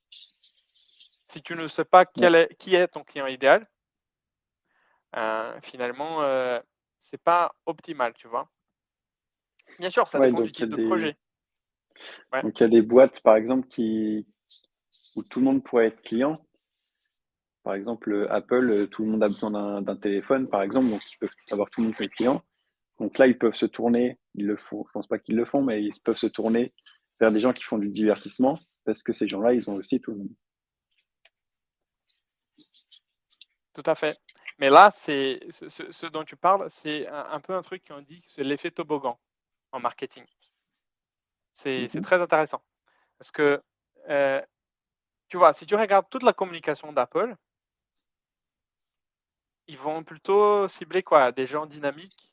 [0.09, 3.67] Si tu ne sais pas qui est ton client idéal,
[5.15, 6.59] euh, finalement, euh,
[6.99, 8.49] c'est pas optimal, tu vois.
[9.79, 11.17] Bien sûr, ça dépend du type de projet.
[12.43, 14.25] Donc il y a des boîtes, par exemple, qui...
[15.15, 16.43] où tout le monde pourrait être client.
[17.63, 21.29] Par exemple, Apple, tout le monde a besoin d'un téléphone, par exemple, donc ils peuvent
[21.51, 22.41] avoir tout le monde comme client.
[22.99, 25.61] Donc là, ils peuvent se tourner, ils le font, je pense pas qu'ils le font,
[25.61, 26.71] mais ils peuvent se tourner
[27.19, 30.11] vers des gens qui font du divertissement, parce que ces gens-là, ils ont aussi tout
[30.11, 30.33] le monde.
[33.73, 34.17] Tout à fait.
[34.59, 38.43] Mais là, c'est ce, dont tu parles, c'est un, peu un truc qu'on dit, c'est
[38.43, 39.19] l'effet toboggan
[39.77, 40.25] en marketing.
[41.53, 42.61] C'est mmh très intéressant.
[43.17, 43.61] Parce que,
[44.09, 44.41] euh,
[45.29, 47.35] tu vois, si tu regardes toute la communication d'Apple,
[49.67, 51.31] ils vont plutôt cibler quoi?
[51.31, 52.31] Des gens dynamiques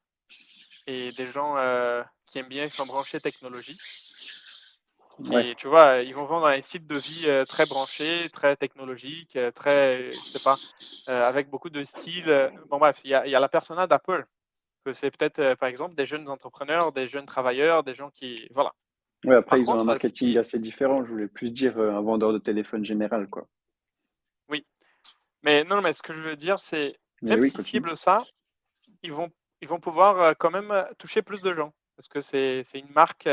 [0.86, 3.78] et des gens euh, qui aiment bien, qui sont branchés technologie.
[5.32, 9.38] Et tu vois, ils vont vendre un site de vie euh, très branché, très technologique,
[9.54, 10.56] très, je sais pas,
[11.06, 12.52] avec beaucoup de style.
[12.68, 14.26] Bon bref, il y a, y a la persona d'Apple
[14.84, 18.48] que c'est peut-être, euh, par exemple, des jeunes entrepreneurs, des jeunes travailleurs, des gens qui.
[18.52, 18.72] Voilà.
[19.24, 21.04] Oui, après, ils ont un marketing assez différent.
[21.04, 23.46] Je voulais plus dire euh, un vendeur de téléphone général, quoi.
[24.48, 24.66] Oui.
[25.42, 28.22] Mais non, mais ce que je veux dire, c'est même oui, s'ils ciblent ça,
[29.02, 29.30] ils vont,
[29.62, 31.72] ils vont pouvoir euh, quand même toucher plus de gens.
[31.96, 33.28] Parce que c'est une marque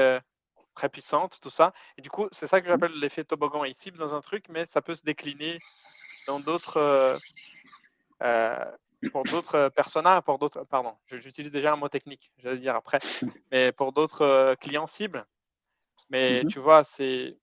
[0.75, 1.73] très puissante, tout ça.
[1.97, 3.63] Et du coup, c'est ça que j'appelle l'effet toboggan.
[3.65, 5.57] Il cible dans un truc, mais ça peut se décliner
[6.27, 6.77] dans d'autres,
[8.21, 8.65] euh,
[9.11, 12.99] pour d'autres personas, pour d'autres, pardon, j'utilise déjà un mot technique, j'allais dire après,
[13.51, 15.25] mais pour d'autres euh, clients cibles.
[16.09, 16.49] Mais Mhm.
[16.49, 17.37] tu vois, c'est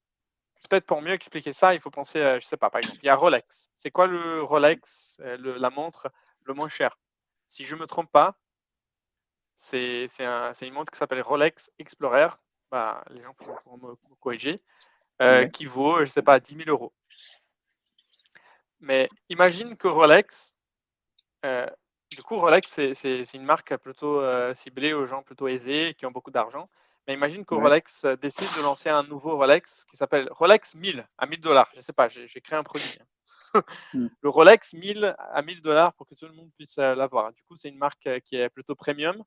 [0.69, 3.07] peut-être pour mieux expliquer ça, il faut penser, à, je sais pas, par exemple, il
[3.07, 3.71] y a Rolex.
[3.75, 6.11] C'est quoi le Rolex, euh, le- la montre
[6.45, 6.99] le moins cher?
[7.49, 8.39] Si je me trompe pas,
[9.57, 12.29] c'est un- une montre qui s'appelle Rolex Explorer.
[12.71, 14.61] Bah, les gens pourront, pourront me, me corriger.
[15.21, 15.51] euh, Ouais.
[15.51, 16.93] Qui vaut, je sais pas, 10 000 euros.
[18.81, 20.58] Mais imagine que Rolex, euh,
[21.45, 26.11] du coup, Rolex, c'est- une marque plutôt euh, ciblée aux gens plutôt aisés qui ont
[26.11, 26.69] beaucoup d'argent.
[27.07, 27.63] Mais imagine que Ouais.
[27.63, 31.71] Rolex euh, décide de lancer un nouveau Rolex qui s'appelle Rolex 1000 à 1000 dollars.
[31.75, 32.99] Je sais pas, j'ai créé un produit.
[33.01, 33.05] hein.
[33.95, 34.09] Mm.
[34.21, 37.33] Le Rolex 1000 à 1000 dollars pour que tout le monde puisse euh, l'avoir.
[37.33, 39.25] Du coup, c'est une marque euh, qui est plutôt premium.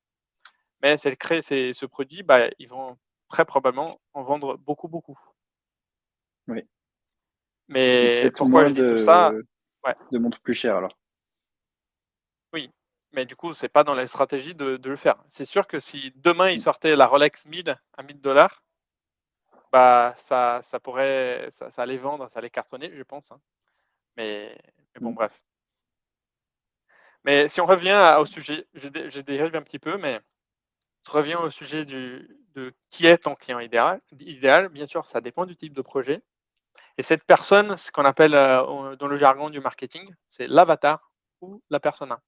[0.80, 2.96] Mais si elle crée ces- ce produit, bah, ils vont
[3.28, 5.18] très probablement en vendre beaucoup, beaucoup.
[6.46, 6.62] Oui.
[7.66, 9.32] Mais pourquoi je dis tout de, ça?
[9.84, 9.96] Ouais.
[10.12, 10.92] de montres plus chères alors.
[13.12, 15.16] Mais du coup, c'est pas dans les stratégies de, de le faire.
[15.28, 16.60] C'est sûr que si demain ils Mm.
[16.60, 18.62] sortaient la Rolex 1000 à 1000 dollars,
[19.72, 23.32] bah ça, ça pourrait, ça, ça allait vendre, ça allait cartonner, je pense.
[23.32, 23.40] hein.
[24.16, 24.56] Mais,
[24.94, 25.14] mais bon, Mm.
[25.14, 25.42] bref.
[27.24, 30.20] Mais si on revient à- au sujet, j'ai dé- j'ai dérivé un petit peu, mais
[31.02, 35.06] si on revient au sujet du, de qui est ton client idéal, idéal, bien sûr,
[35.06, 36.22] ça dépend du type de projet.
[36.98, 41.12] Et cette personne, ce qu'on appelle euh, dans le jargon du marketing, c'est l'avatar
[41.42, 42.20] ou la persona.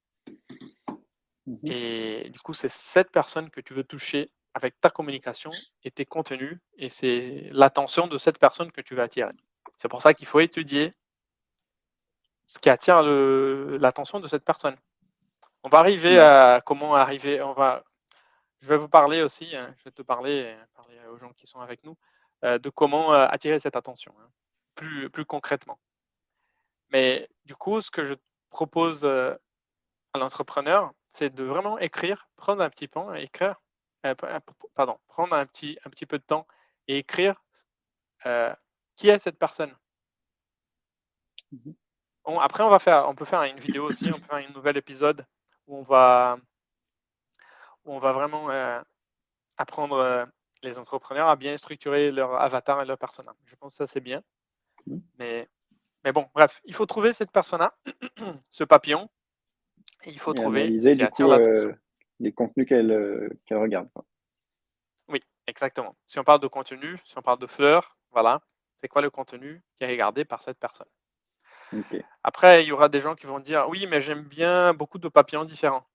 [1.47, 1.59] Mhm.
[1.65, 5.51] Et du coup, c'est cette personne que tu veux toucher avec ta communication
[5.83, 6.59] et tes contenus.
[6.79, 9.33] Et c'est l'attention de cette personne que tu veux attirer.
[9.77, 10.95] C'est pour ça qu'il faut étudier
[12.47, 14.77] ce qui attire l'attention de cette personne.
[15.65, 16.19] On va arriver Ouais.
[16.21, 17.43] à comment arriver.
[17.43, 17.85] On va,
[18.61, 21.61] je vais vous parler aussi, hein, je vais te parler, parler aux gens qui sont
[21.61, 21.97] avec nous,
[22.45, 24.29] euh, de comment euh, attirer cette attention, hein,
[24.75, 25.79] plus, plus concrètement.
[26.91, 28.15] Mais du coup, ce que je
[28.51, 29.35] propose euh,
[30.15, 33.57] à l'entrepreneur, c'est de vraiment écrire, prendre un petit temps, écrire,
[34.07, 34.41] euh, euh,
[34.75, 36.47] pardon, prendre un petit, un petit peu de temps
[36.89, 37.43] et écrire
[38.27, 38.55] euh,
[38.97, 39.75] qui est cette personne.
[41.53, 41.75] Mhm.
[42.25, 44.53] On- après, on va faire, on peut faire une vidéo aussi, on peut faire un
[44.53, 45.27] nouvel épisode
[45.67, 46.39] où on va,
[47.85, 48.81] où on va vraiment euh,
[49.59, 50.27] apprendre
[50.63, 53.35] les entrepreneurs à bien structurer leur avatar et leur persona.
[53.47, 54.23] Je pense que ça c'est bien.
[54.87, 55.03] Mhm.
[55.19, 55.49] Mais,
[56.05, 57.75] mais bon, bref, il faut trouver cette persona,
[58.51, 59.09] ce papillon,
[60.05, 61.73] et il faut Et trouver analyser du coup euh,
[62.21, 63.89] les contenus qu'elle euh, regarde.
[63.93, 64.05] quoi.
[65.09, 65.97] Oui, exactement.
[66.07, 68.41] Si on parle de contenu, si on parle de fleurs, voilà,
[68.81, 70.89] c'est quoi le contenu qui est regardé par cette personne?
[72.23, 75.09] Après, il y aura des gens qui vont dire oui, mais j'aime bien beaucoup de
[75.09, 75.87] papillons différents.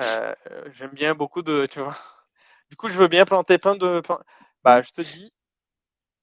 [0.00, 0.34] Euh,
[0.72, 1.96] j'aime bien beaucoup de, tu vois.
[2.70, 4.00] Du coup, je veux bien planter plein de.
[4.62, 5.32] Bah, je te dis,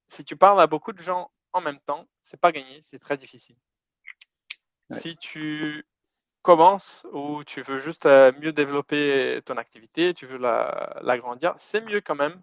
[0.07, 3.17] si tu parles à beaucoup de gens en même temps, c'est pas gagné, c'est très
[3.17, 3.57] difficile.
[4.89, 4.97] Ouais.
[4.97, 5.85] Si tu
[6.47, 11.81] commences ou tu veux juste euh, mieux développer ton activité, tu veux la- l'agrandir, c'est
[11.81, 12.41] mieux quand même.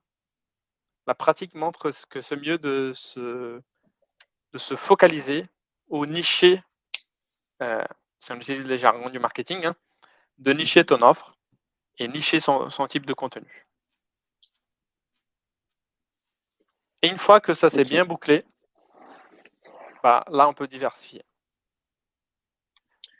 [1.07, 3.63] La pratique montre que c'est mieux de se,
[4.53, 5.47] de se focaliser
[5.89, 6.63] ou nicher,
[7.63, 7.83] euh,
[8.19, 9.77] si on utilise les jargons du marketing, hein,
[10.37, 11.35] de nicher ton offre
[11.99, 13.67] et nicher son, son type de contenu.
[17.01, 17.89] Et une fois que ça c'est Ok.
[17.89, 18.45] bien bouclé,
[20.03, 21.25] bah, là on peut diversifier.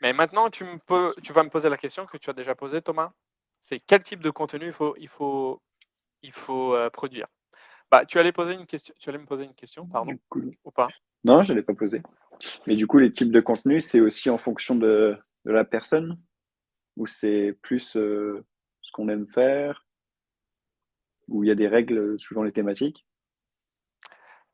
[0.05, 2.53] Mais maintenant, tu, me peux, tu vas me poser la question que tu as déjà
[2.53, 3.11] posée, Thomas.
[3.59, 5.63] C'est quel type de contenu il faut, il faut,
[6.21, 7.25] il faut euh, produire?
[7.89, 8.93] Bah, tu allais poser une question.
[8.99, 10.89] Tu allais me poser une question, pardon, coup- ou pas?
[11.23, 12.03] Non, je ne l'ai pas posé.
[12.67, 16.21] Mais du coup, les types de contenus, c'est aussi en fonction de, de la personne?
[16.97, 18.45] Ou c'est plus euh,
[18.81, 19.87] ce qu'on aime faire?
[21.29, 23.07] Ou il y a des règles suivant les thématiques?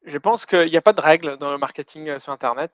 [0.06, 2.72] Je pense qu'il n'y a pas de règle dans le marketing euh, sur Internet.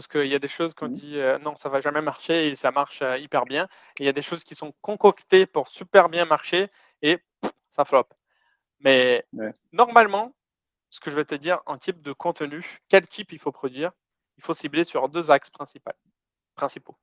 [0.00, 0.94] Parce qu'il y a des choses qu'on Mhm.
[0.94, 3.64] dit euh, non, ça va jamais marcher et ça marche euh, hyper bien.
[3.98, 6.70] Et il y a des choses qui sont concoctées pour super bien marcher
[7.02, 8.06] et pff, ça flop.
[8.78, 9.52] Mais Ouais.
[9.72, 10.34] normalement,
[10.88, 13.92] ce que je vais te dire en type de contenu, quel type il faut produire,
[14.38, 15.92] il faut cibler sur deux axes principaux.
[16.54, 16.96] principaux.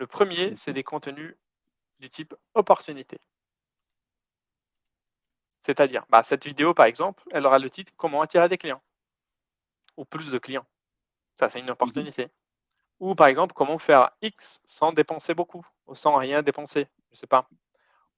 [0.00, 1.36] Le premier, c'est des contenus
[2.00, 3.20] du type opportunité.
[5.60, 8.82] C'est-à-dire, bah, cette vidéo, par exemple, elle aura le titre Comment attirer des clients
[9.96, 10.66] ou plus de clients.
[11.38, 12.28] Ça, c'est une opportunité.
[12.98, 16.88] Ou par exemple, comment faire X sans dépenser beaucoup ou sans rien dépenser.
[17.12, 17.48] Je sais pas.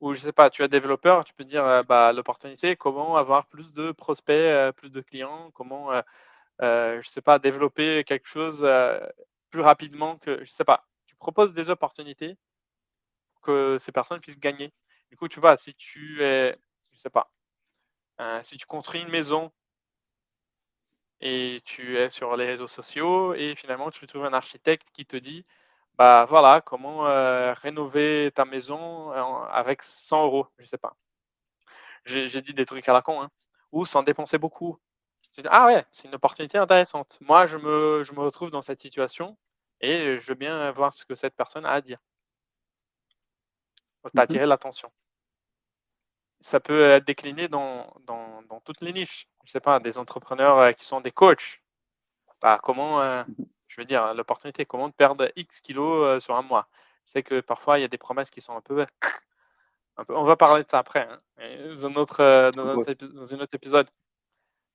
[0.01, 3.47] Ou je sais pas, tu es développeur, tu peux dire euh, bah, l'opportunité, comment avoir
[3.47, 5.93] plus de prospects, euh, plus de clients, comment,
[6.63, 8.67] euh, je sais pas, développer quelque chose
[9.51, 10.87] plus rapidement que, je sais pas.
[11.05, 12.39] Tu proposes des opportunités
[13.35, 14.73] pour que ces personnes puissent gagner.
[15.11, 16.57] Du coup, tu vois, si tu es,
[16.93, 17.31] je sais pas,
[18.45, 19.53] si tu construis une maison
[21.21, 25.17] et tu es sur les réseaux sociaux et finalement tu trouves un architecte qui te
[25.17, 25.45] dit
[25.99, 29.11] bah voilà comment euh, rénover ta maison
[29.51, 30.97] avec 100 euros, je sais pas.
[32.07, 33.31] J'ai dit des trucs à la con, hein,
[33.73, 34.79] ou sans dépenser beaucoup.
[35.45, 37.19] ah ouais, c'est une opportunité intéressante.
[37.21, 39.37] Moi, je me, je me retrouve dans cette situation
[39.81, 41.99] et je veux bien voir ce que cette personne a à dire.
[44.05, 44.91] Tu as attiré l'attention.
[46.41, 49.29] Ça peut être décliné dans, dans, dans, toutes les niches.
[49.45, 51.63] Je sais pas, des entrepreneurs euh, qui sont des coachs.
[52.41, 53.25] Bah, comment, euh,
[53.69, 56.69] je veux dire, l'opportunité, comment perdre X kilos euh, sur un mois?
[57.07, 58.87] Je sais que parfois, il y a des promesses qui sont un peu.
[59.97, 61.21] Un peu on va parler de ça après, hein,
[61.83, 63.89] dans, notre, dans, notre, dans un autre épisode.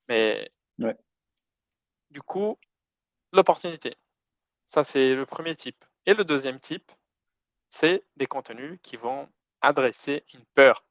[0.08, 0.96] Mais ouais.
[2.10, 2.58] du coup,
[3.32, 3.96] l'opportunité.
[4.66, 5.84] Ça, c'est le premier type.
[6.06, 6.92] Et le deuxième type,
[7.68, 9.28] c'est des contenus qui vont
[9.60, 10.85] adresser une peur.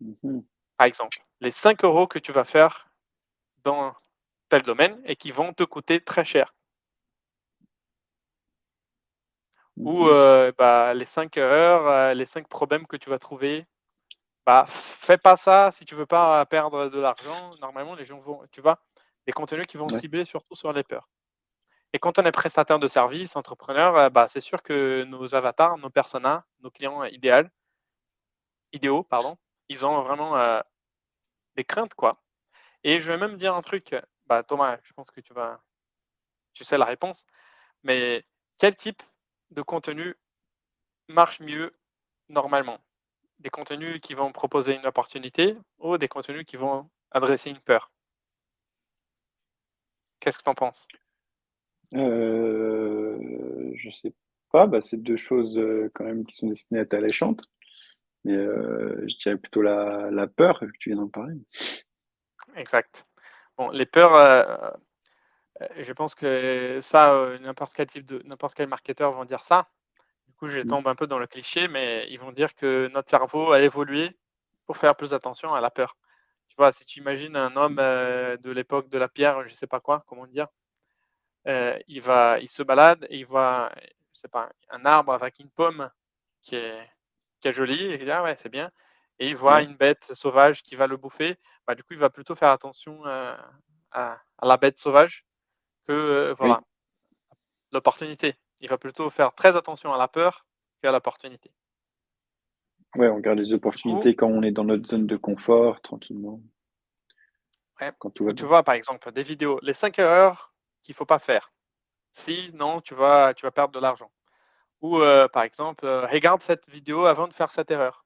[0.00, 0.40] Mmh
[0.76, 2.88] Par exemple, les 5 euros que tu vas faire
[3.64, 3.94] dans
[4.48, 6.54] tel domaine et qui vont te coûter très cher.
[9.76, 13.66] Ou mmh euh, bah, les 5 heures, euh, les 5 problèmes que tu vas trouver.
[14.46, 17.50] Bah, fais pas ça si tu veux pas perdre de l'argent.
[17.60, 18.80] Normalement, les gens vont, tu vois,
[19.26, 21.08] des contenus qui vont cibler surtout sur les peurs.
[21.92, 25.78] Et quand on est prestataire de service, entrepreneur, euh, bah, c'est sûr que nos avatars,
[25.78, 27.44] nos personas, nos clients idéaux,
[28.72, 29.36] idéaux, pardon,
[29.68, 30.60] ils ont vraiment euh,
[31.56, 32.22] des craintes, quoi.
[32.84, 33.94] Et je vais même dire un truc,
[34.26, 35.60] bah, Thomas, je pense que tu vas,
[36.52, 37.26] tu sais la réponse,
[37.82, 38.24] mais
[38.58, 39.02] quel type
[39.50, 40.16] de contenu
[41.08, 41.74] marche mieux
[42.28, 42.80] normalement?
[43.38, 47.90] Des contenus qui vont proposer une opportunité ou des contenus qui vont adresser une peur?
[50.20, 50.88] Qu'est-ce que tu en penses?
[51.94, 54.12] Euh, je sais
[54.50, 57.44] pas, bah, c'est deux choses euh, quand même qui sont destinées à être alléchantes.
[58.24, 61.34] Mais euh, je dirais plutôt la, la peur, que tu viens d'en parler.
[62.56, 63.06] Exact.
[63.56, 64.78] Bon, les peurs,
[65.76, 69.68] je pense que ça, n'importe quel type de n'importe quel marketeur vont dire ça.
[70.26, 70.66] Du coup, je mmh.
[70.66, 74.16] tombe un peu dans le cliché, mais ils vont dire que notre cerveau a évolué
[74.66, 75.96] pour faire plus attention à la peur.
[76.48, 79.80] Tu vois, si tu imagines un homme de l'époque de la pierre, je sais pas
[79.80, 80.48] quoi, comment dire,
[81.46, 83.72] euh, il, va, il se balade et il voit,
[84.14, 85.90] je sais pas, un arbre avec une pomme
[86.42, 86.90] qui est,
[87.40, 88.70] qui est jolie, et il dit, ah ouais, c'est bien.
[89.18, 91.36] Et il voit une bête sauvage qui va le bouffer.
[91.66, 93.36] Bah, du coup, il va plutôt faire attention euh,
[93.90, 95.26] à, la bête sauvage
[95.86, 96.60] que euh, voilà,
[97.72, 98.36] l'opportunité.
[98.60, 100.46] Il va plutôt faire très attention à la peur
[100.80, 101.50] qu'à l'opportunité.
[102.94, 106.40] Ouais, on garde les opportunités quand on est dans notre zone de confort, tranquillement.
[107.98, 111.06] quand tout va tu vois, par exemple, des vidéos, les 5 erreurs qu'il ne faut
[111.06, 111.52] pas faire.
[112.12, 114.10] Sinon, tu vas, tu vas perdre de l'argent.
[114.80, 118.04] Ou euh, par exemple, euh, regarde cette vidéo avant de faire cette erreur.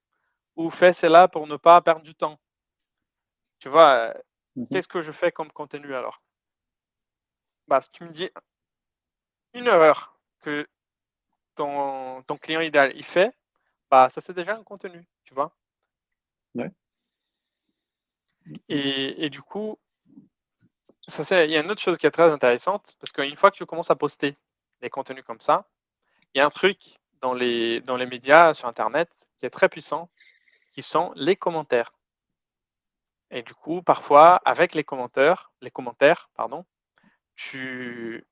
[0.57, 2.39] Ou fais cela pour ne pas perdre du temps.
[3.59, 4.15] Tu vois, euh,
[4.57, 6.23] mmh qu'est-ce que je fais comme contenu alors?
[7.69, 8.31] Bah, Si tu me dis
[9.55, 10.67] une erreur que
[11.55, 13.33] ton, ton client idéal il fait,
[13.91, 15.55] bah, ça c'est déjà un contenu, tu vois?
[18.69, 19.79] Et, et, du coup,
[21.09, 23.67] il y a une autre chose qui est très intéressante, parce qu'une fois que tu
[23.67, 24.37] commences à poster
[24.81, 25.69] des contenus comme ça,
[26.35, 29.69] il y a un truc dans les, dans les médias, sur Internet, qui est très
[29.69, 30.11] puissant,
[30.73, 31.93] qui sont les commentaires.
[33.31, 36.67] Et du coup, parfois, avec les commentaires, les commentaires, pardon,
[37.35, 38.27] tu,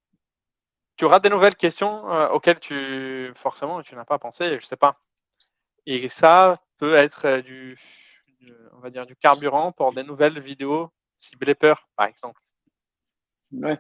[0.97, 4.77] tu auras des nouvelles questions euh, auxquelles tu forcément tu n'as pas pensé, je sais
[4.77, 5.01] pas.
[5.87, 7.79] Et ça peut être euh, du,
[8.73, 12.41] on va dire du carburant pour des nouvelles vidéos ciblées peur, par exemple.
[13.53, 13.79] Ouais.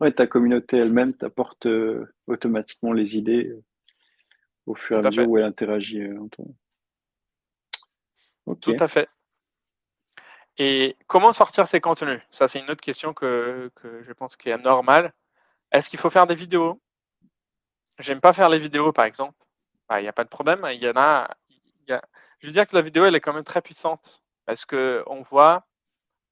[0.00, 3.62] Ouais, ta communauté elle-même t'apporte euh, automatiquement les idées euh,
[4.64, 6.42] au fur et à, mesure où elle interagit euh, entre
[8.60, 9.08] Tout à fait.
[10.56, 12.20] Et comment sortir ces contenus?
[12.30, 15.12] Ça, c'est une autre question que, je pense qui est normale.
[15.70, 16.80] Est-ce qu'il faut faire des vidéos?
[17.98, 19.36] J'aime pas faire les vidéos, par exemple.
[19.88, 20.66] Bah, il n'y a pas de problème.
[20.72, 21.30] Il y en a,
[21.88, 25.66] Je veux dire que la vidéo, elle est quand même très puissante parce qu'on voit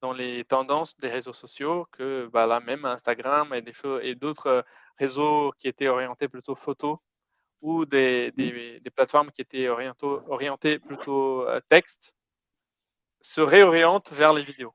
[0.01, 4.15] dans les tendances des réseaux sociaux que bah, là même Instagram et des choses et
[4.15, 4.63] d'autres euh,
[4.99, 7.01] réseaux qui étaient orientés plutôt photo
[7.61, 12.15] ou des, des, plateformes qui étaient orientées plutôt euh, texte
[13.21, 14.75] se réorientent vers les vidéos.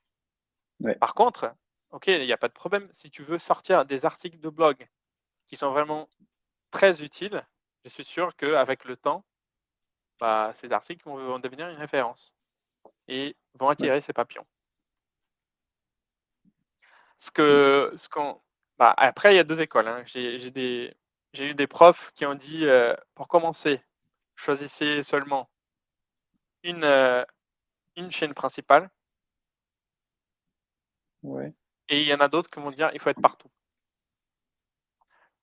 [1.00, 1.56] Par contre,
[1.92, 2.90] ok, il n'y a pas de problème.
[2.92, 4.86] Si tu veux sortir des articles de blog
[5.48, 6.10] qui sont vraiment
[6.72, 7.46] très utiles,
[7.86, 9.24] je suis sûr qu'avec le temps,
[10.20, 12.36] bah, ces articles vont, devenir une référence
[13.08, 14.46] et vont attirer ces papillons.
[17.24, 18.42] Ce que, ce qu'on,
[18.78, 19.88] bah, après, il y a deux écoles.
[19.88, 20.04] Hein.
[20.06, 20.94] J'ai, des,
[21.32, 23.82] j'ai eu des profs qui ont dit, euh, pour commencer,
[24.36, 25.50] choisissez seulement
[26.64, 27.24] une, euh,
[27.96, 28.90] une chaîne principale.
[31.22, 31.54] Ouais.
[31.88, 33.50] Et il y en a d'autres qui vont dire il faut être partout.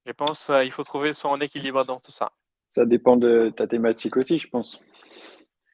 [0.05, 2.31] Je pense qu'il euh, faut trouver son équilibre dans tout ça.
[2.69, 4.79] Ça dépend de ta thématique aussi, je pense.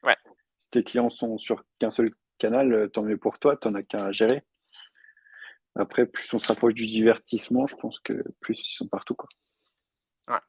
[0.04, 0.16] Ouais.
[0.60, 3.82] Si tes clients sont sur qu'un seul canal, tant mieux pour toi, tu n'en as
[3.82, 4.44] qu'un à gérer.
[5.78, 9.14] Après, plus on se rapproche du divertissement, je pense que plus ils sont partout.
[9.14, 9.28] Quoi.
[10.28, 10.40] Ouais.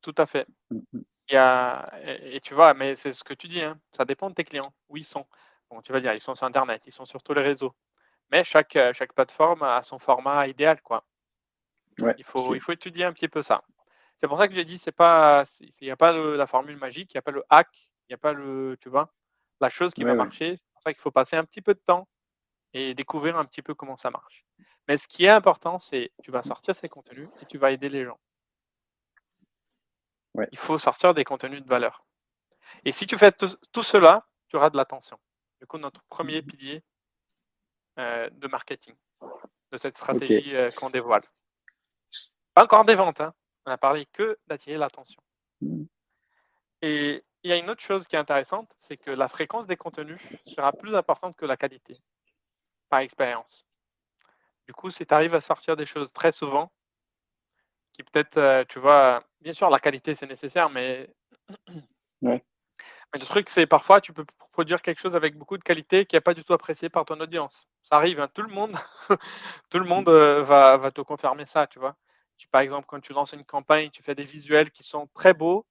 [0.00, 0.46] Tout à fait.
[0.70, 1.02] Mm, mm.
[1.28, 4.28] Il y a, et, tu vois, mais c'est ce que tu dis, hein, ça dépend
[4.28, 5.26] de tes clients, où ils sont.
[5.70, 7.74] Bon, tu vas dire, ils sont sur Internet, ils sont sur tous les réseaux.
[8.30, 11.04] Mais chaque, euh, chaque plateforme a son format idéal, quoi.
[12.00, 13.62] Ouais, il, faut, il faut étudier un petit peu ça.
[14.16, 17.12] C'est pour ça que j'ai dit, c'est pas, il n'y a pas la formule magique,
[17.12, 17.68] il n'y a pas le hack,
[18.08, 19.12] il n'y a pas le, tu vois,
[19.60, 20.56] la chose qui va marcher.
[20.56, 22.08] C'est pour ça qu'il faut passer un petit peu de temps
[22.74, 24.44] et découvrir un petit peu comment ça marche.
[24.88, 27.88] Mais ce qui est important, c'est tu vas sortir ces contenus et tu vas aider
[27.88, 28.18] les gens.
[30.50, 32.04] Il faut sortir des contenus de valeur.
[32.84, 35.18] Et si tu fais tout, cela, tu auras de l'attention.
[35.60, 36.84] Du coup, notre premier mmh pilier
[37.98, 38.94] euh, de marketing,
[39.70, 41.22] de cette stratégie euh, qu'on dévoile.
[42.54, 43.34] Pas encore des ventes, hein.
[43.66, 45.22] on a parlé que d'attirer l'attention.
[45.60, 45.84] Mmh.
[46.80, 49.76] Et il y a une autre chose qui est intéressante, c'est que la fréquence des
[49.76, 51.96] contenus sera plus importante que la qualité,
[52.92, 53.66] par expérience.
[54.66, 56.70] Du coup, si tu arrives à sortir des choses très souvent,
[57.92, 61.08] qui peut-être, euh, tu vois, bien sûr, la qualité, c'est nécessaire, mais...
[62.20, 62.42] mais
[63.14, 66.20] le truc, c'est parfois, tu peux produire quelque chose avec beaucoup de qualité qui n'est
[66.20, 67.66] pas du tout apprécié par ton audience.
[67.82, 68.28] Ça arrive, hein.
[68.34, 68.76] tout le monde,
[69.70, 71.96] tout le monde euh, va, va, te confirmer ça, tu vois.
[72.36, 75.32] Tu, par exemple, quand tu lances une campagne, tu fais des visuels qui sont très
[75.32, 75.64] beaux,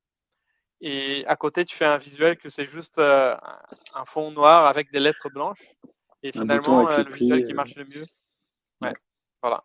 [0.82, 3.38] et à côté, tu fais un visuel que c'est juste euh,
[3.94, 5.76] un fond noir avec des lettres blanches.
[6.24, 8.06] Et finalement, le visuel qui marche le mieux.
[8.82, 8.94] Ouais,
[9.42, 9.64] voilà.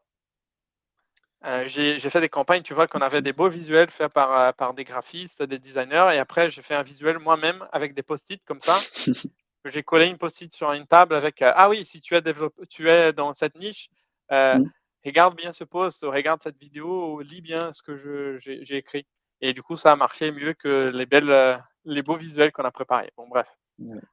[1.44, 4.52] Euh, j'ai fait des campagnes, tu vois, qu'on avait des beaux visuels faits par, euh,
[4.52, 8.42] par des graphistes, des designers, et après, j'ai fait un visuel moi-même avec des post-it
[8.44, 8.78] comme ça.
[9.66, 12.22] j'ai collé une post-it sur une table avec euh, Ah oui, si tu es,
[12.68, 13.90] tu es dans cette niche,
[14.30, 14.64] mmh.
[15.04, 19.06] regarde bien ce post, regarde cette vidéo, lis bien ce que j'ai écrit.
[19.40, 22.72] Et du coup, ça a marché mieux que les, belles, les beaux visuels qu'on a
[22.72, 23.12] préparés.
[23.16, 23.48] Bon, bref,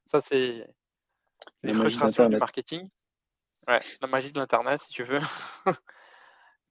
[0.06, 0.68] ça, c'est
[1.64, 2.88] les frustrations du marketing.
[3.68, 5.20] Ouais, la magie de l'Internet, si tu veux.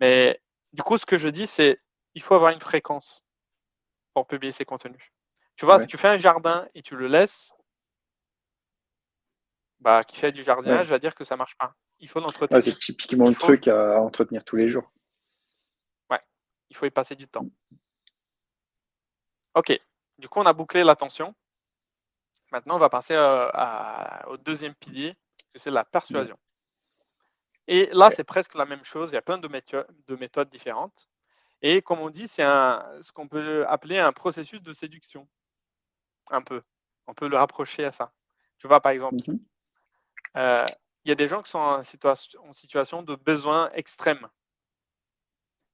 [0.01, 0.41] Mais
[0.73, 1.81] du coup, ce que je dis, c'est
[2.15, 3.25] il faut avoir une fréquence
[4.15, 5.13] pour publier ces contenus.
[5.57, 7.53] Tu vois, si tu fais un jardin et tu le laisses,
[9.81, 11.75] bah, qui fait du jardinage, je va dire que ça marche pas.
[11.99, 12.63] Il faut l'entretenir.
[12.63, 14.91] c'est typiquement le truc à entretenir tous les jours.
[16.11, 16.21] Ouais,
[16.71, 17.47] il faut y passer du temps.
[19.55, 19.79] Ok,
[20.19, 21.35] du coup, on a bouclé l'attention.
[22.53, 23.49] Maintenant, on va passer euh,
[24.27, 25.17] au deuxième pilier,
[25.57, 26.39] c'est la persuasion.
[27.67, 29.11] Et là, c'est presque la même chose.
[29.11, 31.09] Il y a plein de, de méthodes différentes.
[31.63, 35.27] Et comme on dit, c'est ce qu'on peut appeler un processus de séduction.
[36.31, 36.63] Un peu.
[37.07, 38.13] On peut le rapprocher à ça.
[38.59, 39.39] Tu vois, par exemple, mmh
[40.37, 40.57] euh,
[41.05, 44.27] il y a des gens qui sont en situation, de besoin extrême.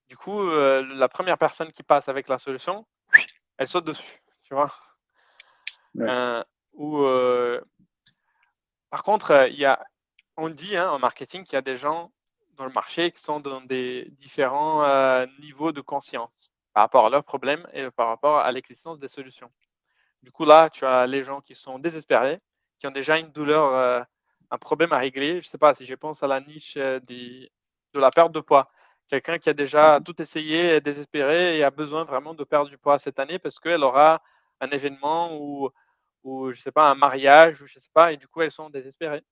[0.08, 2.86] Du coup, euh, la première personne qui passe avec la solution,
[3.58, 4.20] elle saute dessus.
[4.42, 4.72] Tu vois?
[6.00, 6.42] Euh,
[6.78, 7.04] ou,
[8.90, 9.78] par contre, il y a
[10.38, 12.12] on dit hein, en marketing qu'il y a des gens
[12.56, 17.10] dans le marché qui sont dans des différents euh, niveaux de conscience par rapport à
[17.10, 19.50] leurs problèmes et par rapport à l'existence des solutions.
[20.22, 22.38] Du coup, là, tu as les gens qui sont désespérés,
[22.78, 24.00] qui ont déjà une douleur, euh,
[24.50, 25.32] un problème à régler.
[25.32, 27.48] Je ne sais pas si je pense à la niche euh, de
[28.00, 28.68] la perte de poids.
[29.08, 32.70] Quelqu'un qui a déjà mmh tout essayé, est désespéré et a besoin vraiment de perdre
[32.70, 34.22] du poids cette année parce qu'elle aura
[34.60, 35.70] un événement ou,
[36.24, 38.70] ou, je sais pas, un mariage, ou je sais pas, et du coup, elles sont
[38.70, 39.22] désespérées.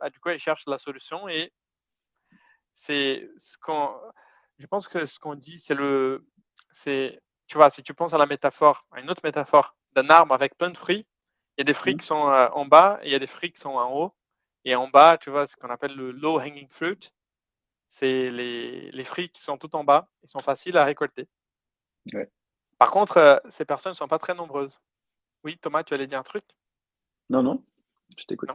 [0.00, 1.52] Bah, du coup, elle cherche la solution et
[2.72, 3.90] c'est ce qu'on.
[4.58, 6.26] Je pense que ce qu'on dit, c'est le.
[6.70, 10.34] C'est, tu vois, si tu penses à la métaphore, à une autre métaphore d'un arbre
[10.34, 11.06] avec plein de fruits,
[11.56, 13.26] il y a des fruits qui sont euh, en bas et il y a des
[13.26, 14.14] fruits qui sont en haut.
[14.64, 17.12] Et en bas, tu vois, ce qu'on appelle le low hanging fruit,
[17.88, 21.28] c'est les, les, fruits qui sont tout en bas, ils sont faciles à récolter.
[22.78, 24.80] Par contre, euh, ces personnes ne sont pas très nombreuses.
[25.44, 26.44] Oui, Thomas, tu allais dire un truc?
[27.30, 27.64] Non, non,
[28.18, 28.50] je t'écoute.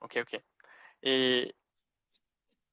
[0.00, 0.40] Ok, ok.
[1.02, 1.54] Et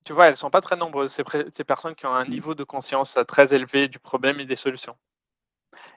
[0.05, 2.29] tu vois, elles ne sont pas très nombreuses, ces, personnes qui ont un mmh.
[2.29, 4.97] niveau de conscience très élevé du problème et des solutions.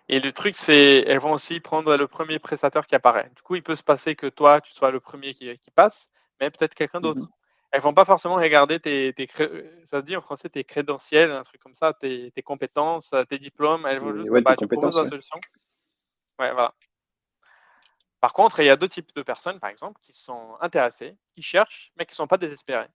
[0.08, 3.30] Et le truc, c'est elles vont aussi prendre le premier prestataire qui apparaît.
[3.36, 6.08] Du coup, il peut se passer que toi, tu sois le premier qui, passe,
[6.40, 7.22] mais peut-être quelqu'un d'autre.
[7.22, 9.14] Elles mmh Elles vont pas forcément regarder tes,
[9.84, 13.86] ça se dit en français, tes crédentiels, un truc comme ça, tes, compétences, tes diplômes.
[13.86, 15.36] Elles vont juste, bah, tu proposes la solution.
[16.40, 16.74] Ouais, voilà.
[18.20, 21.42] Par contre, il y a deux types de personnes, par exemple, qui sont intéressées, qui
[21.42, 22.88] cherchent, mais qui ne sont pas désespérées.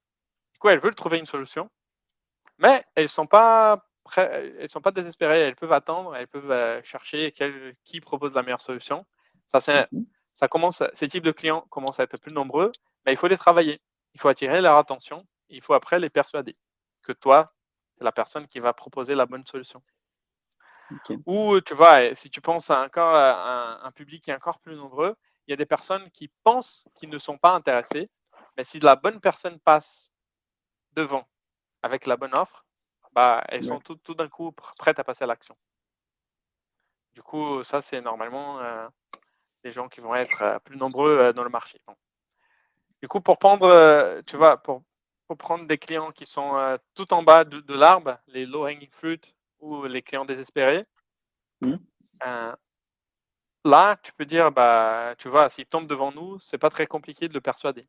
[0.53, 1.69] Du coup, elles veulent trouver une solution,
[2.57, 3.85] mais elles ne sont, pas
[4.17, 5.41] elles sont pas désespérées.
[5.41, 7.33] Elles peuvent attendre, elles peuvent euh, chercher
[7.83, 9.05] qui propose la meilleure solution.
[9.47, 9.87] Ça, c'est
[10.33, 12.71] ça commence, ces types de clients commencent à être plus nombreux,
[13.05, 13.81] mais il faut les travailler.
[14.15, 15.25] Il faut attirer leur attention.
[15.49, 16.55] Il faut après les persuader
[17.03, 17.53] que toi,
[17.97, 19.81] c'est la personne qui va proposer la bonne solution.
[21.25, 24.75] Ou tu vois, si tu penses à encore un, un, public qui est encore plus
[24.75, 25.15] nombreux,
[25.47, 28.09] il y a des personnes qui pensent qu'ils ne sont pas intéressés,
[28.57, 30.11] mais si la bonne personne passe
[30.93, 31.27] devant
[31.81, 32.65] avec la bonne offre,
[33.13, 35.55] bah, elles sont tout, tout d'un coup prêtes à passer à l'action.
[37.13, 38.87] Du coup, ça, c'est normalement euh,
[39.63, 41.79] les gens qui vont être euh, plus nombreux euh, dans le marché.
[43.01, 44.83] Du coup, pour prendre, tu vois, pour,
[45.27, 49.21] pour, prendre des clients qui sont tout en bas de, l'arbre, les low hanging fruit
[49.65, 50.85] ou les clients désespérés,
[51.61, 51.75] mmh.
[53.65, 57.27] là, tu peux dire, bah, tu vois, s'ils tombent devant nous, c'est pas très compliqué
[57.27, 57.87] de le persuader.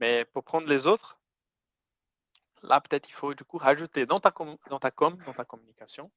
[0.00, 1.18] Mais pour prendre les autres,
[2.62, 4.32] là, peut-être il faut du coup rajouter dans ta,
[4.70, 6.10] dans ta com, dans ta communication,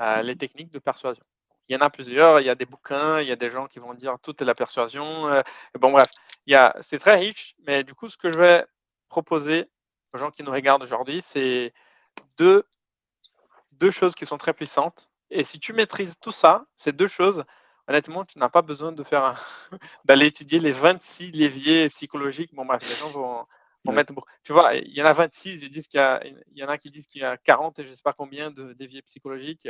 [0.00, 1.24] euh, les techniques de persuasion.
[1.68, 3.66] Il y en a plusieurs, il y a des bouquins, il y a des gens
[3.66, 5.28] qui vont dire tout est la persuasion.
[5.28, 5.42] Euh,
[5.78, 6.08] bon, bref,
[6.80, 8.64] c'est très riche, mais du coup, ce que je vais
[9.08, 9.68] proposer
[10.12, 11.72] aux gens qui nous regardent aujourd'hui, c'est
[12.38, 12.64] deux,
[13.78, 15.10] deux choses qui sont très puissantes.
[15.30, 17.44] Et si tu maîtrises tout ça, ces deux choses,
[17.88, 19.42] honnêtement, tu n'as pas besoin de faire
[20.04, 22.54] d'aller étudier les 26 leviers psychologiques.
[22.54, 23.44] Bon, bref, les gens vont,
[23.92, 24.12] mettre.
[24.42, 26.68] Tu vois, il y en a 26, ils disent qu'il y, a, il y en
[26.68, 29.02] a qui disent qu'il y a 40 et je ne sais pas combien de leviers
[29.02, 29.68] psychologiques.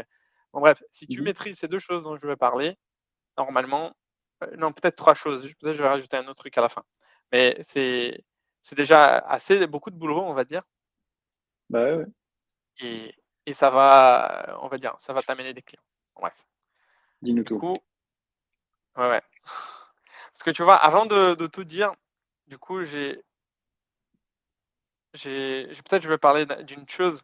[0.52, 2.76] Bon, bref, si tu mmh maîtrises ces deux choses dont je vais parler,
[3.36, 3.94] normalement,
[4.42, 5.42] euh, non, peut-être trois choses.
[5.60, 6.82] Peut-être je vais rajouter un autre truc à la fin.
[7.32, 8.24] Mais c'est,
[8.62, 10.62] c'est déjà assez beaucoup de boulot, on va dire.
[11.68, 12.06] Bah ouais.
[12.80, 13.14] Et,
[13.46, 15.82] et ça va, on va dire, ça va t'amener des clients.
[16.16, 16.34] bref.
[17.22, 17.58] Dis-nous tout.
[18.96, 19.22] Ouais, ouais.
[20.32, 21.92] Parce que tu vois, avant de, tout dire,
[22.46, 23.22] du coup, j'ai.
[25.14, 27.22] j'ai Peut-être je vais parler d'une chose.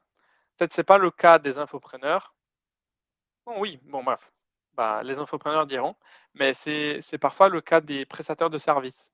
[0.56, 2.34] Peut-être c'est pas le cas des infopreneurs.
[3.46, 4.32] Bon, oui, bon, bref.
[4.74, 5.96] Bah, les infopreneurs diront.
[6.34, 9.10] Mais c'est parfois le cas des prestataires de services.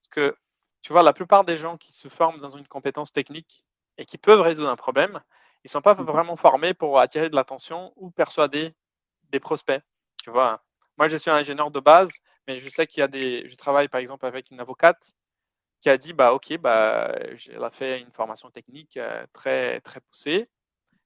[0.00, 0.34] Parce que,
[0.82, 3.64] tu vois, la plupart des gens qui se forment dans une compétence technique
[3.98, 5.22] et qui peuvent résoudre un problème,
[5.66, 8.72] ils ne sont pas mmh vraiment formés pour attirer de l'attention ou persuader
[9.30, 9.82] des prospects.
[10.22, 10.62] Tu vois,
[10.96, 12.10] moi, je suis un ingénieur de base,
[12.46, 13.48] mais je sais qu'il y a des.
[13.48, 15.12] Je travaille par exemple avec une avocate
[15.80, 17.12] qui a dit bah ok bah
[17.52, 20.48] elle a fait une formation technique euh, très très poussée.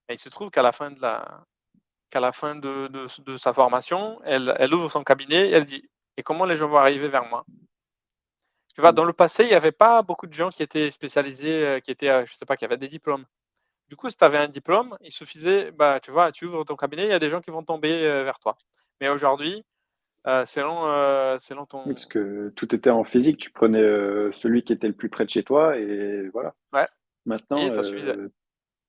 [0.09, 1.45] Et il se trouve qu'à la fin de la
[2.11, 5.89] qu'à la fin de, de, sa formation, elle, elle, ouvre son cabinet et elle dit
[6.17, 7.45] et comment les gens vont arriver vers moi?
[8.75, 11.67] Tu vois, dans le passé, il n'y avait pas beaucoup de gens qui étaient spécialisés,
[11.67, 13.27] euh, qui étaient, euh, je sais pas, qui avaient des diplômes.
[13.91, 16.77] Du coup, si tu avais un diplôme, il suffisait, bah, tu vois, tu ouvres ton
[16.77, 18.57] cabinet, il y a des gens qui vont tomber vers toi.
[19.01, 19.65] Mais aujourd'hui,
[20.27, 21.83] euh, selon, euh, selon ton.
[21.85, 25.25] parce que tout était en physique, tu prenais euh, celui qui était le plus près
[25.25, 26.55] de chez toi et voilà.
[26.75, 26.87] Ouais.
[27.25, 27.59] Maintenant,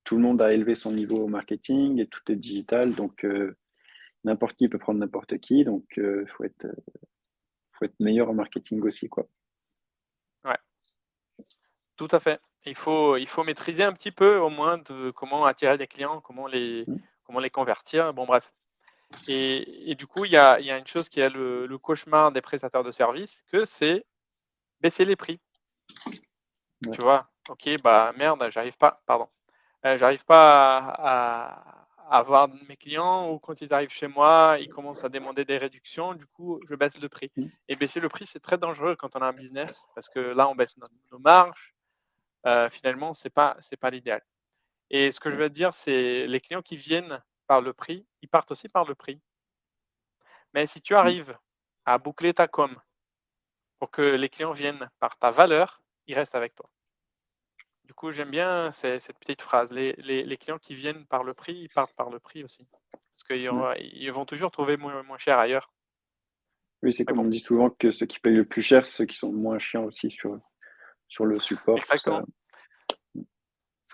[0.03, 3.25] tout le monde a élevé son niveau au marketing et tout est digital, donc
[4.23, 6.67] n'importe qui peut prendre n'importe qui, donc il faut, être,
[7.73, 9.07] faut être meilleur en marketing aussi.
[9.07, 9.27] Quoi.
[10.43, 10.57] Ouais,
[11.95, 12.41] tout à fait.
[12.65, 16.21] Il faut, il faut maîtriser un petit peu au moins de comment attirer des clients,
[16.21, 16.97] comment les, mmh.
[17.23, 18.13] comment les convertir.
[18.13, 18.51] Bon, bref.
[19.27, 22.91] Et, du coup, il y a, une chose qui est le, cauchemar des prestataires de
[22.91, 24.05] services, que c'est
[24.79, 25.39] baisser les prix.
[26.91, 29.29] Tu vois, ok, bah merde, j'arrive pas, pardon,
[29.85, 35.03] euh, j'arrive pas à, avoir mes clients ou quand ils arrivent chez moi, ils commencent
[35.03, 37.31] à demander des réductions, du coup, je baisse le prix.
[37.37, 37.45] Mmh.
[37.69, 40.49] Et baisser le prix, c'est très dangereux quand on a un business parce que là,
[40.49, 41.73] on baisse nos, marges.
[42.45, 44.21] Euh, finalement, c'est pas, c'est pas l'idéal.
[44.89, 48.29] Et ce que je veux dire, c'est les clients qui viennent par le prix, ils
[48.29, 49.21] partent aussi par le prix.
[50.53, 50.97] Mais si tu mmh.
[50.97, 51.37] arrives
[51.85, 52.75] à boucler ta com
[53.79, 56.69] pour que les clients viennent par ta valeur, ils restent avec toi.
[57.85, 59.71] Du coup, j'aime bien cette petite phrase.
[59.71, 62.67] Les, clients qui viennent par le prix, ils partent par le prix aussi.
[62.91, 64.11] Parce qu'ils mmh.
[64.11, 65.71] vont toujours trouver moins, cher ailleurs.
[66.83, 69.15] Oui, c'est comme on dit souvent que ceux qui payent le plus cher, ceux qui
[69.15, 70.39] sont moins chiants aussi sur,
[71.11, 71.77] sur le support.
[71.77, 72.25] Exactement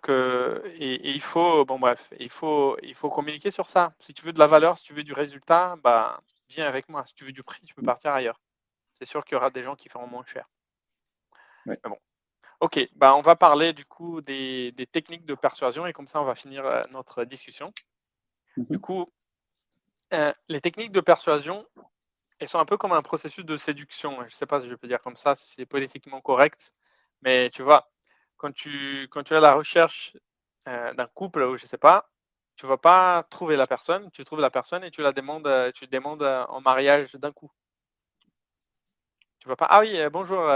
[0.01, 3.93] que, et, il faut, bon bref, il faut, il faut communiquer sur ça.
[3.99, 6.13] Si tu veux de la valeur, si tu veux du résultat, bah,
[6.49, 7.05] viens avec moi.
[7.05, 7.85] Si tu veux du prix, tu peux mmh.
[7.85, 8.39] partir ailleurs.
[8.97, 10.49] C'est sûr qu'il y aura des gens qui feront moins cher.
[11.65, 11.97] bon.
[12.59, 16.25] Ok, bah, on va parler du coup des, techniques de persuasion et comme ça, on
[16.25, 17.73] va finir euh, notre discussion.
[18.55, 19.05] Mmh du coup,
[20.13, 21.67] euh, les techniques de persuasion,
[22.39, 24.17] elles sont un peu comme un processus de séduction.
[24.21, 26.73] Je ne sais pas si je peux dire comme ça, si c'est politiquement correct,
[27.21, 27.89] mais tu vois,
[28.37, 30.15] quand tu, quand tu es à la recherche
[30.67, 32.09] euh, d'un couple ou je ne sais pas,
[32.55, 35.47] tu ne vas pas trouver la personne, tu trouves la personne et tu la demandes,
[35.47, 37.51] euh, tu demandes euh, en mariage d'un coup.
[39.39, 40.51] Tu vas pas, ah oui, bonjour,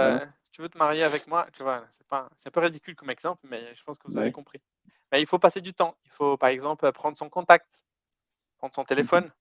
[0.52, 1.48] tu veux te marier avec moi?
[1.54, 4.18] Tu vois, c'est pas, c'est un peu ridicule comme exemple, mais je pense que vous
[4.18, 4.60] avez compris.
[5.12, 5.96] Mais il faut passer du temps.
[6.06, 7.86] Il faut, par exemple, prendre son contact,
[8.58, 9.32] prendre son mmh téléphone.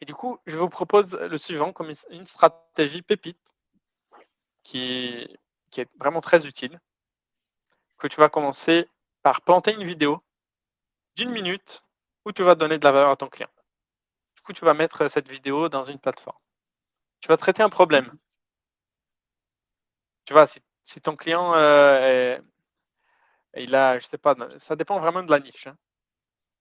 [0.00, 3.49] Et du coup, je vous propose le suivant comme une stratégie pépite
[4.70, 6.80] qui, est vraiment très utile,
[7.98, 8.88] que tu vas commencer
[9.22, 10.22] par planter une vidéo
[11.16, 11.84] d'une minute
[12.24, 13.50] où tu vas donner de la valeur à ton client.
[14.36, 16.38] Du coup, tu vas mettre cette vidéo dans une plateforme.
[17.20, 18.10] Tu vas traiter un problème.
[20.24, 22.38] Tu vois, si, ton client, euh,
[23.56, 25.66] il a, je sais pas, ça dépend vraiment de la niche.
[25.66, 25.76] Hein.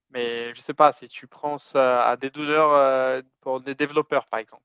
[0.10, 4.40] Mais je sais pas, si tu prends à des douleurs euh, pour des développeurs, par
[4.40, 4.64] exemple,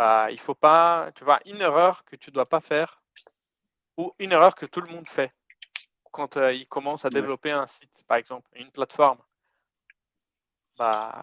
[0.00, 3.02] bah, il faut pas, tu vois, une erreur que tu dois pas faire
[3.98, 5.30] ou une erreur que tout le monde fait
[6.10, 9.18] quand euh, il commence à développer un site, par exemple, une plateforme.
[10.78, 11.22] Bah,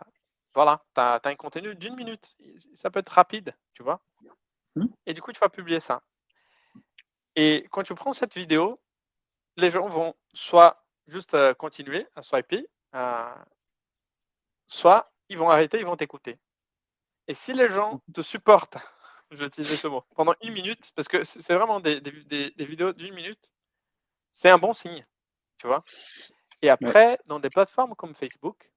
[0.54, 2.38] voilà, tu as, un contenu d'une minute.
[2.76, 4.00] Ça peut être rapide, tu vois.
[4.76, 4.86] Mmh.
[5.08, 6.04] Et du coup, tu vas publier ça.
[7.36, 8.80] Et quand tu prends cette vidéo,
[9.56, 13.36] les gens vont soit juste euh, continuer à swiper, euh,
[14.68, 16.38] soit ils vont arrêter, ils vont t'écouter.
[17.28, 18.78] Et si les gens te supportent,
[19.32, 22.00] je vais utiliser ce mot, pendant une minute, parce que c'est vraiment des,
[22.58, 23.52] vidéos d'une minute,
[24.32, 25.06] c'est un bon signe,
[25.58, 25.84] tu vois.
[26.62, 28.72] Et après, dans des plateformes comme Facebook,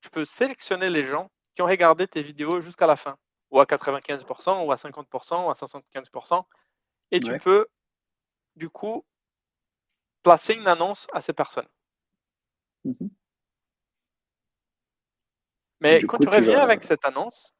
[0.00, 3.18] tu peux sélectionner les gens qui ont regardé tes vidéos jusqu'à la fin,
[3.50, 6.44] ou à 95%, ou à 50%, ou à 75%,
[7.10, 7.66] et tu peux,
[8.56, 9.04] du coup,
[10.22, 11.68] placer une annonce à ces personnes.
[12.84, 13.08] Mmh
[15.80, 17.54] Mais quand tu reviens avec cette annonce,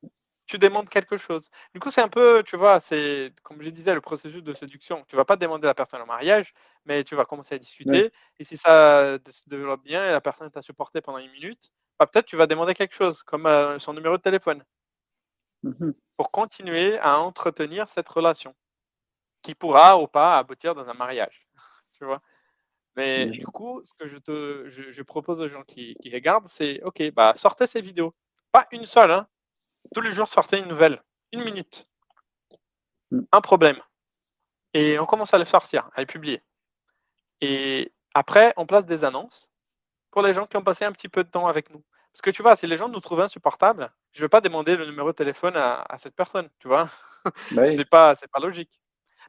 [0.47, 1.49] tu demandes quelque chose.
[1.75, 5.05] Du coup, c'est un peu, tu vois, c'est comme je disais, le processus de séduction.
[5.07, 6.53] Tu vas pas demander à la personne en mariage,
[6.85, 8.13] mais tu vas commencer à discuter.
[8.39, 12.07] Et si ça se développe bien et la personne t'a supporté pendant une minute, bah,
[12.07, 14.65] peut-être tu vas demander quelque chose, comme euh, son numéro de téléphone,
[15.63, 18.55] mmh pour continuer à entretenir cette relation,
[19.43, 21.49] qui pourra ou pas aboutir dans un mariage.
[21.95, 22.21] tu vois?
[23.01, 27.03] Mais du coup, ce que je, te, je, propose aux gens qui, regardent, c'est OK,
[27.13, 28.15] bah, sortez ces vidéos.
[28.53, 29.27] Pas une seule, hein.
[29.95, 31.89] tous les jours, sortez une nouvelle, une minute.
[33.11, 33.21] Mmh.
[33.33, 33.81] Un problème.
[34.75, 36.43] Et on commence à les sortir, à les publier.
[37.41, 39.51] Et après, on place des annonces
[40.11, 41.83] pour les gens qui ont passé un petit peu de temps avec nous.
[42.13, 44.77] Parce que tu vois, si les gens nous trouvent insupportables, je ne vais pas demander
[44.77, 46.91] le numéro de téléphone à, cette personne, tu vois.
[47.53, 48.79] Bah c'est pas, c'est pas logique.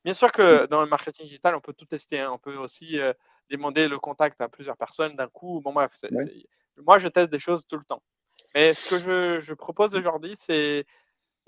[0.04, 0.68] Bien sûr que mmh.
[0.68, 2.20] dans le marketing digital, on peut tout tester.
[2.20, 2.32] Hein.
[2.34, 3.12] On peut aussi euh,
[3.52, 5.62] demander le contact à plusieurs personnes d'un coup.
[5.62, 5.92] Bon, bref,
[6.78, 8.02] moi, je teste des choses tout le temps.
[8.56, 9.00] Mais ce que
[9.42, 10.86] je, propose aujourd'hui, c'est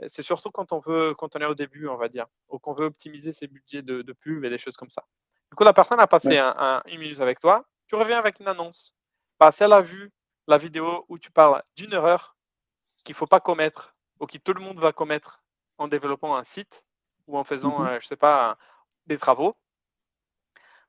[0.08, 2.74] c'est surtout quand on veut, quand on est au début, on va dire, ou qu'on
[2.74, 5.04] veut optimiser ses budgets de, pub et des choses comme ça.
[5.52, 8.96] Du coup, la personne a passé une minute avec toi, tu reviens avec une annonce.
[9.40, 10.12] Bah, si elle a vu
[10.48, 12.36] la vidéo où tu parles d'une erreur
[13.04, 15.44] qu'il ne faut pas commettre, ou que tout le monde va commettre
[15.78, 16.84] en développant un site,
[17.28, 18.58] ou en faisant, mmh euh, je sais pas,
[19.06, 19.56] des travaux,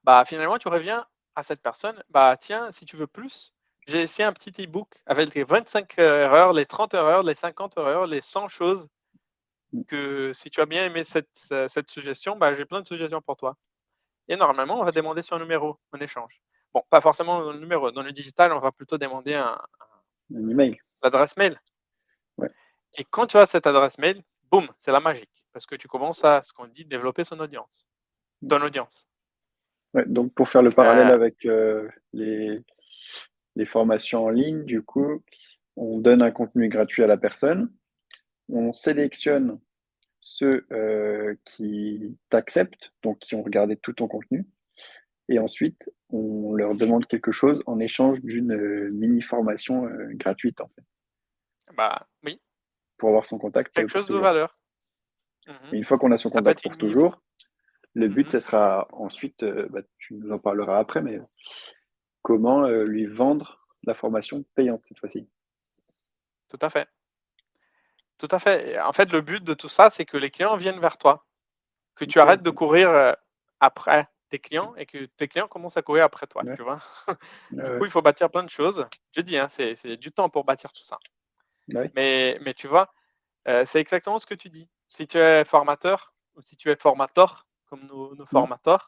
[0.05, 3.55] bah, finalement, tu reviens à cette personne, bah, tiens, si tu veux plus,
[3.87, 8.07] j'ai essayé un petit e-book avec les 25 erreurs, les 30 erreurs, les 50 erreurs,
[8.07, 8.89] les 100 choses
[9.89, 13.37] que si tu as bien aimé cette, cette suggestion, bah, j'ai plein de suggestions pour
[13.37, 13.57] toi.
[14.29, 16.41] Et normalement, on va demander son numéro en échange.
[16.73, 17.91] Bon, pas forcément le numéro.
[17.91, 19.61] Dans le digital, on va plutôt demander un,
[20.35, 20.79] un email.
[21.03, 21.61] L'adresse mail.
[22.97, 25.45] Et quand tu as cette adresse mail, boum, c'est la magique.
[25.53, 27.87] Parce que tu commences à, ce qu'on dit, développer son audience.
[28.49, 29.07] Ton audience
[30.07, 31.15] donc pour faire le parallèle euh.
[31.15, 32.61] avec euh, les,
[33.57, 35.23] les, formations en ligne, du coup,
[35.77, 37.73] on donne un contenu gratuit à la personne,
[38.49, 39.61] on sélectionne
[40.21, 44.47] ceux euh, qui t'acceptent, donc qui ont regardé tout ton contenu,
[45.29, 50.85] et ensuite on leur demande quelque chose en échange d'une mini formation gratuite en fait.
[51.77, 52.41] Bah oui.
[52.99, 53.75] Pour avoir son contact.
[53.75, 54.57] Quelque chose de valeur.
[55.73, 57.21] Une fois qu'on a son contact pour toujours,
[57.95, 61.21] le but, ce sera ensuite, euh, bah, tu nous en parleras après, mais
[62.23, 65.29] comment euh, lui vendre la formation payante cette fois-ci?
[66.49, 66.89] Tout à fait.
[68.19, 68.81] Tout à fait.
[68.81, 71.25] En fait, le but de tout ça, c'est que les clients viennent vers toi,
[71.95, 73.13] que tu arrêtes de courir euh,
[73.61, 76.43] après tes clients et que tes clients commencent à courir après toi.
[76.57, 76.81] Tu vois
[77.53, 78.87] du coup, il faut bâtir plein de choses.
[79.15, 80.99] Je dis, hein, c'est du temps pour bâtir tout ça.
[81.95, 82.93] Mais, mais tu vois,
[83.47, 84.69] c'est exactement ce que tu dis.
[84.89, 88.87] Si tu es formateur ou si tu es formateur, comme nos, formateurs,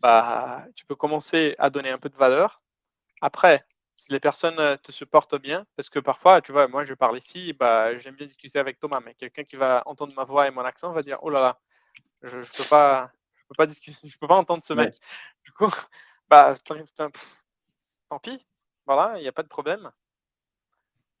[0.00, 2.62] bah, tu peux commencer à donner un peu de valeur.
[3.20, 3.64] Après,
[3.96, 7.18] si les personnes euh, te supportent bien, parce que parfois, tu vois, moi je parle
[7.18, 10.50] ici, bah, j'aime bien discuter avec Thomas, mais quelqu'un qui va entendre ma voix et
[10.50, 11.60] mon accent va dire Oh là là,
[12.22, 13.12] je ne peux pas.
[13.36, 14.94] Je peux pas discuter, je peux pas entendre ce mec.
[15.44, 15.70] Du coup,
[16.28, 18.46] bah, tant pis,
[18.86, 19.90] voilà, il n'y a pas de problème.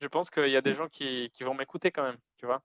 [0.00, 0.76] Je pense qu'il y a des mmh.
[0.76, 2.62] gens qui, qui vont m'écouter quand même, tu vois.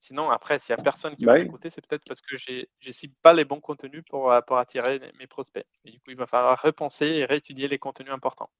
[0.00, 2.64] Sinon, après, s'il n'y a personne qui va bah écouter, c'est peut-être parce que je
[2.86, 5.66] ne cible pas les bons contenus pour, euh, pour attirer mes prospects.
[5.84, 8.50] Et du coup, il va falloir repenser et réétudier les contenus importants.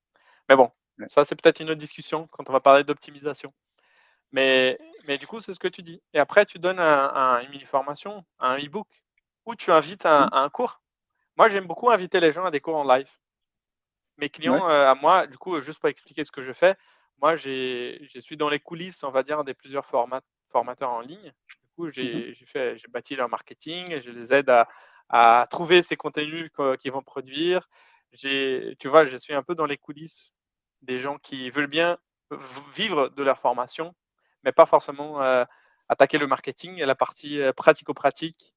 [0.48, 0.72] Mais bon,
[1.08, 3.52] ça, c'est peut-être une autre discussion quand on va parler d'optimisation.
[4.32, 6.02] Mais, mais du coup, c'est ce que tu dis.
[6.12, 8.88] Et après, tu donnes une mini-formation, un e-book,
[9.46, 10.82] ou tu invites à, un cours.
[11.36, 13.08] Moi, j'aime beaucoup inviter les gens à des cours en live.
[14.16, 16.76] Mes clients, euh, à moi, du coup, juste pour expliquer ce que je fais,
[17.22, 19.86] moi, je suis dans les coulisses, on va dire, des plusieurs
[20.50, 21.32] formateurs en ligne.
[21.48, 24.68] Du coup, j'ai mmh j'ai bâti leur marketing, et je les aide à,
[25.08, 27.68] à trouver ces contenus qu'ils vont produire.
[28.12, 30.34] Tu vois, je suis un peu dans les coulisses
[30.82, 31.98] des gens qui veulent bien
[32.74, 33.94] vivre de leur formation,
[34.44, 35.44] mais pas forcément euh,
[35.88, 38.54] attaquer le marketing et la partie euh, pratico-pratique.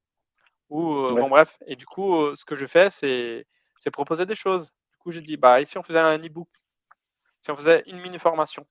[0.69, 1.57] Ou, euh, bon, bref.
[1.67, 3.45] Et du coup, ce que je fais, c'est
[3.91, 4.71] proposer des choses.
[4.91, 6.49] Du coup, je dis, bah, ici, on faisait un e-book,
[7.41, 8.65] si on faisait une mini-formation,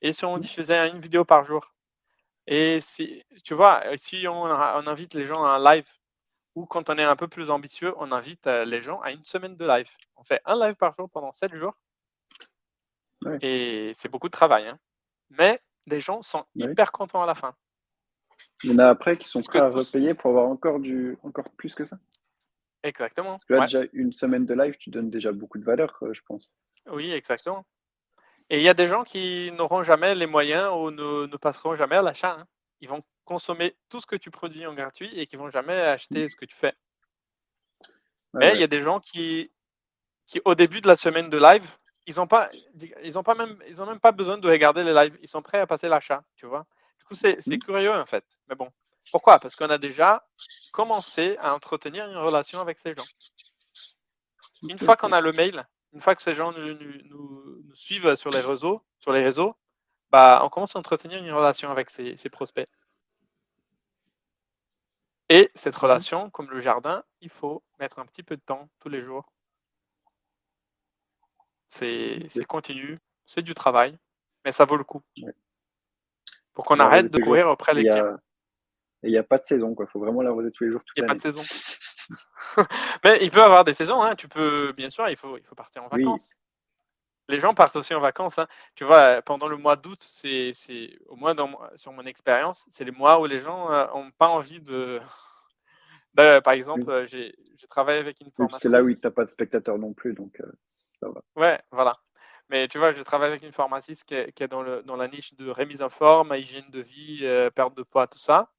[0.00, 1.74] et si on diffusait une vidéo par jour,
[2.46, 5.88] et si, tu vois, si on, on invite les gens à un live,
[6.54, 9.56] ou quand on est un peu plus ambitieux, on invite les gens à une semaine
[9.56, 9.88] de live.
[10.16, 11.74] On fait un live par jour pendant 7 jours.
[13.42, 14.66] Et c'est beaucoup de travail.
[14.66, 14.78] Hein.
[15.30, 17.54] Mais les gens sont hyper contents à la fin.
[18.62, 21.50] Il y en a après qui sont prêts à repayer pour avoir encore, du, encore
[21.56, 21.98] plus que ça.
[22.82, 23.38] Exactement.
[23.38, 26.20] Parce que là, déjà, une semaine de live, tu donnes déjà beaucoup de valeur, je
[26.26, 26.52] pense.
[26.86, 27.66] Oui, exactement.
[28.48, 31.76] Et il y a des gens qui n'auront jamais les moyens ou ne, ne passeront
[31.76, 32.36] jamais à l'achat.
[32.38, 32.46] Hein.
[32.80, 36.24] Ils vont consommer tout ce que tu produis en gratuit et qui vont jamais acheter
[36.24, 36.28] mmh.
[36.28, 36.74] ce que tu fais.
[38.34, 39.50] Mais il y a des gens qui,
[40.26, 41.66] qui, au début de la semaine de live,
[42.06, 42.48] ils n'ont pas,
[43.02, 45.18] ils ont pas même, ils ont même pas besoin de regarder les lives.
[45.22, 46.66] Ils sont prêts à passer l'achat, tu vois.
[46.98, 47.58] Du coup, c'est mmh.
[47.58, 48.24] curieux en fait.
[48.48, 48.70] Mais bon,
[49.10, 49.40] pourquoi?
[49.40, 50.24] Parce qu'on a déjà
[50.72, 53.04] commencé à entretenir une relation avec ces gens.
[54.68, 58.14] Une fois qu'on a le mail, une fois que ces gens nous, nous, nous, suivent
[58.16, 59.56] sur les réseaux, sur les réseaux,
[60.10, 62.68] bah, on commence à entretenir une relation avec ces, ces prospects.
[65.28, 68.68] Et cette mmh relation, comme le jardin, il faut mettre un petit peu de temps
[68.78, 69.32] tous les jours.
[71.66, 73.98] C'est continu, c'est du travail,
[74.44, 75.02] mais ça vaut le coup.
[76.54, 78.16] Pour qu'on arrête de courir auprès des clients.
[79.02, 80.82] Il n'y a pas de saison, il faut vraiment l'arroser tous les jours.
[80.96, 81.42] Il n'y a pas de saison.
[83.04, 84.14] mais il peut y avoir des saisons, hein.
[84.14, 86.34] tu peux, bien sûr, il faut, il faut partir en vacances
[87.28, 88.38] les gens partent aussi en vacances.
[88.38, 88.46] Hein.
[88.74, 90.52] Tu vois, pendant le mois d'août, c'est,
[91.06, 94.28] au moins dans, sur mon expérience, c'est les mois où les gens n'ont euh, pas
[94.28, 95.00] envie de.
[96.44, 97.34] par exemple, euh, j'ai,
[97.68, 98.62] travaillé avec une formatrice.
[98.62, 100.52] C'est là où tu n'as pas de spectateurs non plus, donc euh,
[101.00, 101.22] ça va.
[101.34, 101.96] Ouais, voilà.
[102.48, 105.34] Mais tu vois, je travaille avec une pharmaciste qui est, dans, le, dans, la niche
[105.34, 107.26] de remise en forme, hygiène de vie,
[107.56, 108.52] perte de poids, tout ça.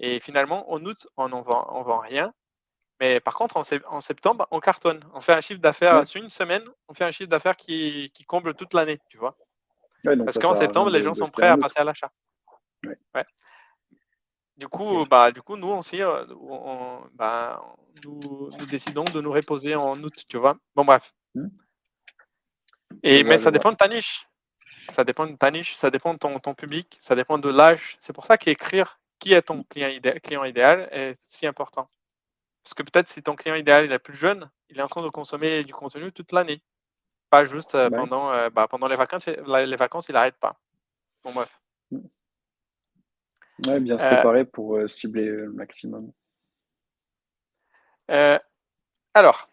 [0.00, 2.34] Et finalement, en août, on n'en vend, on vend rien.
[3.02, 5.04] Mais par contre, en, septembre, on cartonne.
[5.12, 8.54] On fait un chiffre d'affaires sur une semaine, on fait un chiffre d'affaires qui, comble
[8.54, 9.36] toute l'année, tu vois.
[10.04, 12.12] Parce qu'en septembre, les gens sont prêts à passer à l'achat.
[14.56, 16.24] Du coup, bah, du coup, nous aussi, euh,
[17.14, 17.60] bah,
[18.04, 20.56] nous, décidons de nous reposer en août, tu vois.
[20.76, 21.12] Bon, bref.
[21.34, 21.48] Hmm.
[23.02, 24.28] Et, mais ça dépend de ta niche.
[24.92, 27.96] Ça dépend de ta niche, ça dépend de ton, ton public, ça dépend de l'âge.
[27.98, 29.90] C'est pour ça qu'écrire qui est ton client,
[30.22, 31.90] client idéal est si important.
[32.62, 35.02] Parce que peut-être si ton client idéal il est plus jeune, il est en train
[35.02, 36.62] de consommer du contenu toute l'année.
[37.30, 40.60] Pas juste euh, pendant, euh, bah, pendant les vacances, les vacances, il n'arrête pas.
[41.24, 41.60] Bon, bref.
[41.90, 41.98] Mmh.
[43.66, 46.12] Ouais, bien se euh, préparer pour cibler le maximum.
[49.14, 49.48] alors,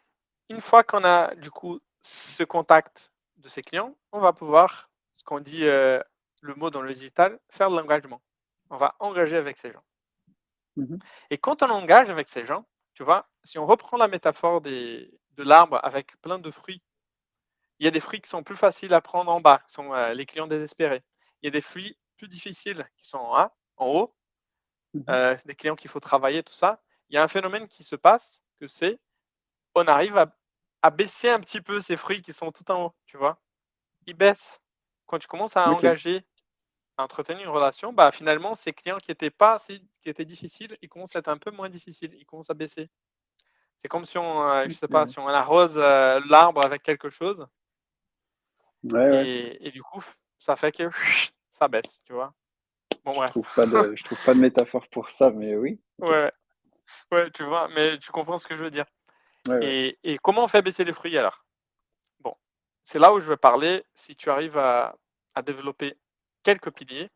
[0.49, 5.23] une fois qu'on a du coup ce contact de ses clients, on va pouvoir, ce
[5.23, 8.21] qu'on dit le mot dans le digital, faire de l'engagement.
[8.69, 9.83] On va engager avec ces gens.
[10.75, 10.97] Mmh
[11.29, 12.65] Et quand on engage avec ces gens,
[12.99, 16.81] tu vois, si on reprend la métaphore de l'arbre avec plein de fruits,
[17.79, 19.93] il y a des fruits qui sont plus faciles à prendre en bas, qui sont
[19.93, 21.01] euh, les clients désespérés.
[21.41, 24.13] Il y a des fruits plus difficiles qui sont en, en haut,
[24.93, 26.83] mmh euh, des clients qu'il faut travailler, tout ça.
[27.07, 28.99] Il y a un phénomène qui se passe, que c'est,
[29.75, 30.17] on arrive
[30.81, 33.41] à, baisser un petit peu ces fruits qui sont tout en haut, tu vois.
[34.07, 34.59] Ils baissent.
[35.05, 36.25] Quand tu commences à engager
[37.03, 41.15] entretenir une relation, bah, finalement, ces clients qui étaient pas qui étaient difficiles, ils commencent
[41.15, 42.89] à être un peu moins difficiles, ils commencent à baisser.
[43.77, 47.09] C'est comme si on, euh, je sais pas, si on arrose euh, l'arbre avec quelque
[47.09, 47.47] chose.
[48.93, 50.03] et, du coup,
[50.37, 50.89] ça fait que
[51.49, 52.33] ça baisse, tu vois.
[53.05, 55.79] Bon, Je trouve pas de, je trouve pas de métaphore pour ça, mais oui.
[55.99, 56.29] Ouais.
[57.11, 58.85] Ouais, tu vois, mais tu comprends ce que je veux dire.
[59.61, 61.45] et, et, comment on fait baisser les fruits alors?
[62.19, 62.35] Bon,
[62.83, 63.85] c'est là où je vais parler.
[63.93, 64.97] Si tu arrives à,
[65.35, 65.97] à développer
[66.49, 67.09] quelques piliers.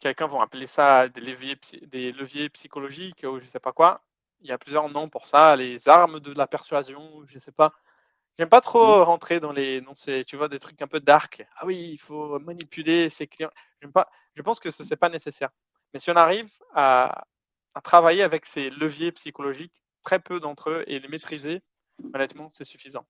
[0.00, 4.02] Quelqu'un va appeler ça des leviers, des leviers psychologiques ou je ne sais pas quoi.
[4.40, 7.52] Il y a plusieurs noms pour ça, les armes de la persuasion, je ne sais
[7.52, 7.72] pas.
[8.36, 11.46] J'aime pas trop rentrer dans les non c'est tu vois des trucs un peu dark.
[11.56, 13.50] Ah oui, il faut manipuler ses clients.
[13.80, 14.08] J'aime pas.
[14.34, 15.50] Je pense que ce n'est pas nécessaire.
[15.92, 17.24] Mais si on arrive à,
[17.74, 21.62] à, travailler avec ces leviers psychologiques, très peu d'entre eux et les maîtriser,
[22.14, 23.06] honnêtement, c'est suffisant.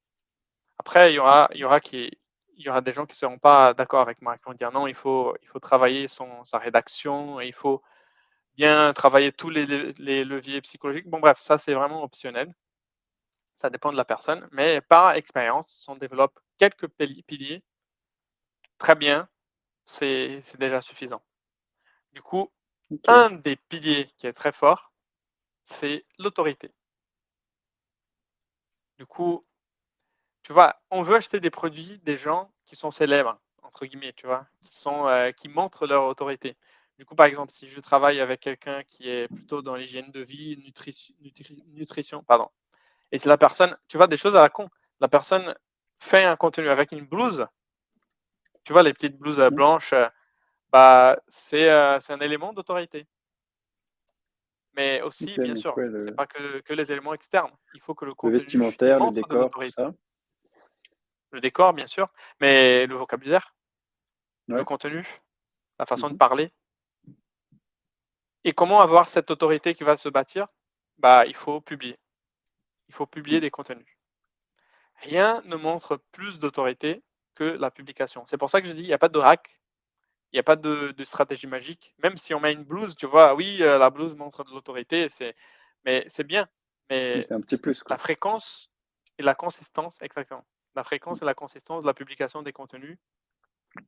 [0.79, 2.11] Après, il y aura, il y aura qui,
[2.57, 4.73] il y aura des gens qui ne seront pas d'accord avec moi, qui vont dire
[4.73, 7.83] non, il faut, il faut travailler son, sa rédaction, il faut
[8.57, 9.67] bien travailler tous les,
[9.99, 11.09] les leviers psychologiques.
[11.09, 12.55] Bon, bref, ça, c'est vraiment optionnel.
[13.57, 17.63] Ça dépend de la personne, mais par expérience, si on développe quelques piliers,
[18.79, 19.29] très bien,
[19.85, 21.23] c'est déjà suffisant.
[22.13, 22.51] Du coup,
[23.07, 24.93] un des piliers qui est très fort,
[25.65, 26.73] c'est l'autorité.
[28.99, 29.45] Du coup,
[30.45, 34.27] tu vois, on veut acheter des produits des gens qui sont célèbres, entre guillemets, tu
[34.27, 36.57] vois, qui, sont, euh, qui montrent leur autorité.
[36.99, 40.21] Du coup, par exemple, si je travaille avec quelqu'un qui est plutôt dans l'hygiène de
[40.21, 41.15] vie, nutrition,
[41.73, 42.49] nutrition, pardon,
[43.11, 44.69] et si la personne, tu vois, des choses à la con,
[45.01, 45.55] la personne
[45.99, 47.47] fait un contenu avec une blouse,
[48.65, 50.09] tu vois, les petites blouses euh, blanches, euh,
[50.71, 53.07] bah, c'est un élément d'autorité.
[54.77, 57.53] Mais aussi, bien sûr, ce n'est pas que, que, les éléments externes.
[57.75, 58.33] Il faut que le contenu.
[58.33, 59.95] Le vestimentaire, le décor, tout ça?
[61.35, 63.57] Le décor, bien sûr, mais le vocabulaire,
[64.47, 65.05] le contenu,
[65.81, 66.53] la façon de mmh parler.
[68.45, 70.47] Et comment avoir cette autorité qui va se bâtir?
[70.99, 71.99] Bah, Il faut publier.
[72.89, 73.99] Il faut publier des contenus.
[75.01, 77.03] Rien ne montre plus d'autorité
[77.35, 78.25] que la publication.
[78.27, 79.61] C'est pour ça que je dis, il n'y a pas de hack,
[80.31, 81.97] il n'y a pas de, stratégie magique.
[82.01, 85.09] Même si on met une blouse, tu vois, oui, euh, la blouse montre de l'autorité,
[85.09, 85.35] c'est,
[85.85, 86.49] mais c'est bien.
[86.91, 87.83] Mais c'est un petit plus.
[87.89, 88.71] La fréquence
[89.19, 90.45] et la consistance, exactement.
[90.75, 92.99] La fréquence et la consistance de la publication des contenus,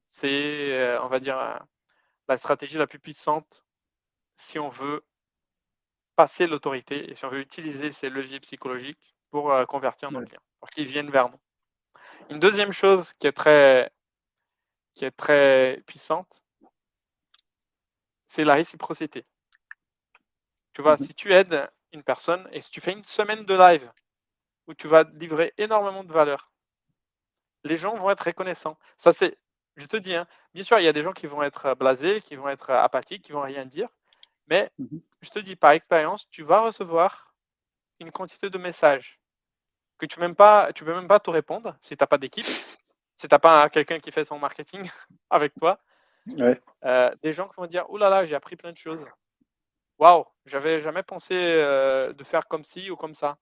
[0.04, 1.58] c'est, euh, on va dire, euh,
[2.28, 3.64] la stratégie la plus puissante
[4.36, 5.04] si on veut
[6.16, 10.70] passer l'autorité et si on veut utiliser ces leviers psychologiques pour convertir nos clients, pour
[10.70, 11.40] qu'ils viennent vers nous.
[12.30, 13.90] Une deuxième chose qui est très
[14.96, 16.42] qui est très puissante,
[18.26, 19.26] c'est la réciprocité.
[20.72, 23.54] Tu vois, mmh si tu aides une personne et si tu fais une semaine de
[23.54, 23.90] live
[24.66, 26.50] où tu vas livrer énormément de valeur,
[27.66, 28.78] les gens vont être reconnaissants.
[28.96, 29.38] Ça, c'est,
[29.76, 32.20] je te dis, hein, bien sûr, il y a des gens qui vont être blasés,
[32.20, 33.88] qui vont être apathiques, qui vont rien dire,
[34.48, 37.34] mais mmh je te dis par expérience, tu vas recevoir
[37.98, 39.18] une quantité de messages
[39.98, 42.46] que tu ne peux même pas te répondre si tu n'as pas d'équipe
[43.16, 44.88] si tu n'as pas quelqu'un qui fait son marketing
[45.30, 45.80] avec toi,
[46.84, 49.06] euh, des gens qui vont dire Oh là là, j'ai appris plein de choses.
[49.98, 53.38] Waouh, j'avais jamais pensé euh, de faire comme ci ou comme ça.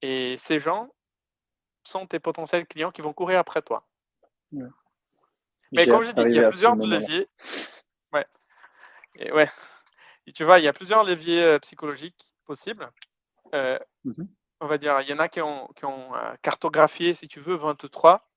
[0.00, 0.90] Et ces gens
[1.84, 3.86] sont tes potentiels clients qui vont courir après toi.
[5.72, 7.28] Mais comme je dis, il y a plusieurs leviers.
[8.12, 8.26] Ouais.
[9.16, 9.50] Et ouais.
[10.26, 12.90] Et tu vois, il y a plusieurs leviers euh, psychologiques possibles.
[13.52, 14.24] Mmh
[14.62, 18.28] on va dire, il y en a qui ont, euh, cartographié, si tu veux, 23.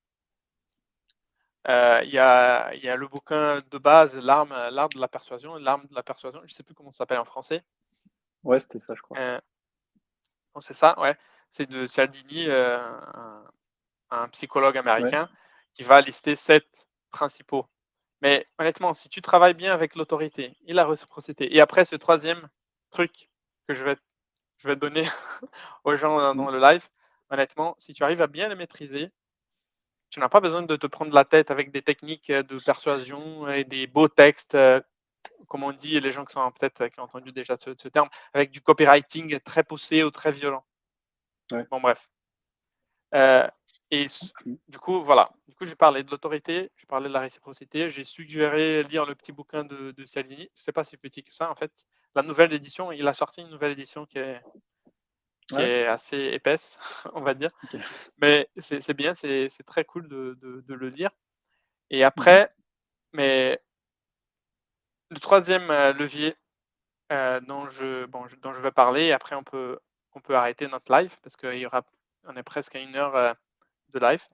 [1.68, 5.56] Euh, il, y a, il, y a, le bouquin de base, L'arme de la persuasion,
[5.56, 7.64] L'arme de la persuasion, je ne sais plus comment ça s'appelle en français.
[8.42, 9.18] Ouais, c'était ça, je crois.
[9.18, 9.40] Euh,
[10.60, 11.16] c'est ça, ouais.
[11.50, 15.28] C'est de Cialdini, un, psychologue américain,
[15.74, 17.66] qui va lister sept principaux.
[18.22, 22.48] Mais honnêtement, si tu travailles bien avec l'autorité et la réciprocité, et après ce troisième
[22.90, 23.30] truc
[23.68, 23.96] que je vais
[24.58, 25.06] je vais donner
[25.84, 26.52] aux gens dans mmh.
[26.52, 26.88] le live,
[27.30, 29.10] honnêtement, si tu arrives à bien les maîtriser,
[30.10, 33.48] tu n'as pas besoin de te prendre la tête avec des techniques euh, de persuasion
[33.48, 34.80] et des beaux textes, euh,
[35.48, 38.50] comme on dit, les gens qui sont peut-être qui ont entendu déjà ce, terme, avec
[38.50, 40.64] du copywriting très poussé ou très violent.
[41.50, 42.08] Bon, bref.
[43.14, 43.46] Euh,
[43.90, 44.06] et
[44.68, 45.30] du coup, voilà.
[45.48, 49.14] Du coup, j'ai parlé de l'autorité, j'ai parlé de la réciprocité, j'ai suggéré lire le
[49.14, 50.36] petit bouquin de, de Salini.
[50.36, 51.72] Je ne sais pas si petit que ça, en fait
[52.16, 54.40] la nouvelle édition, il a sorti une nouvelle édition qui est,
[55.58, 56.78] est assez épaisse,
[57.12, 57.50] on va dire.
[58.16, 61.10] Mais c'est bien, c'est très cool de, le lire.
[61.90, 62.52] Et après,
[63.12, 63.60] mais
[65.10, 66.34] le troisième euh, levier
[67.12, 69.78] euh, dont, je, bon, dont je vais parler, et après on peut,
[70.16, 71.82] on peut arrêter notre live parce qu'on y aura,
[72.24, 73.34] on est presque à une heure euh,
[73.92, 74.24] de live,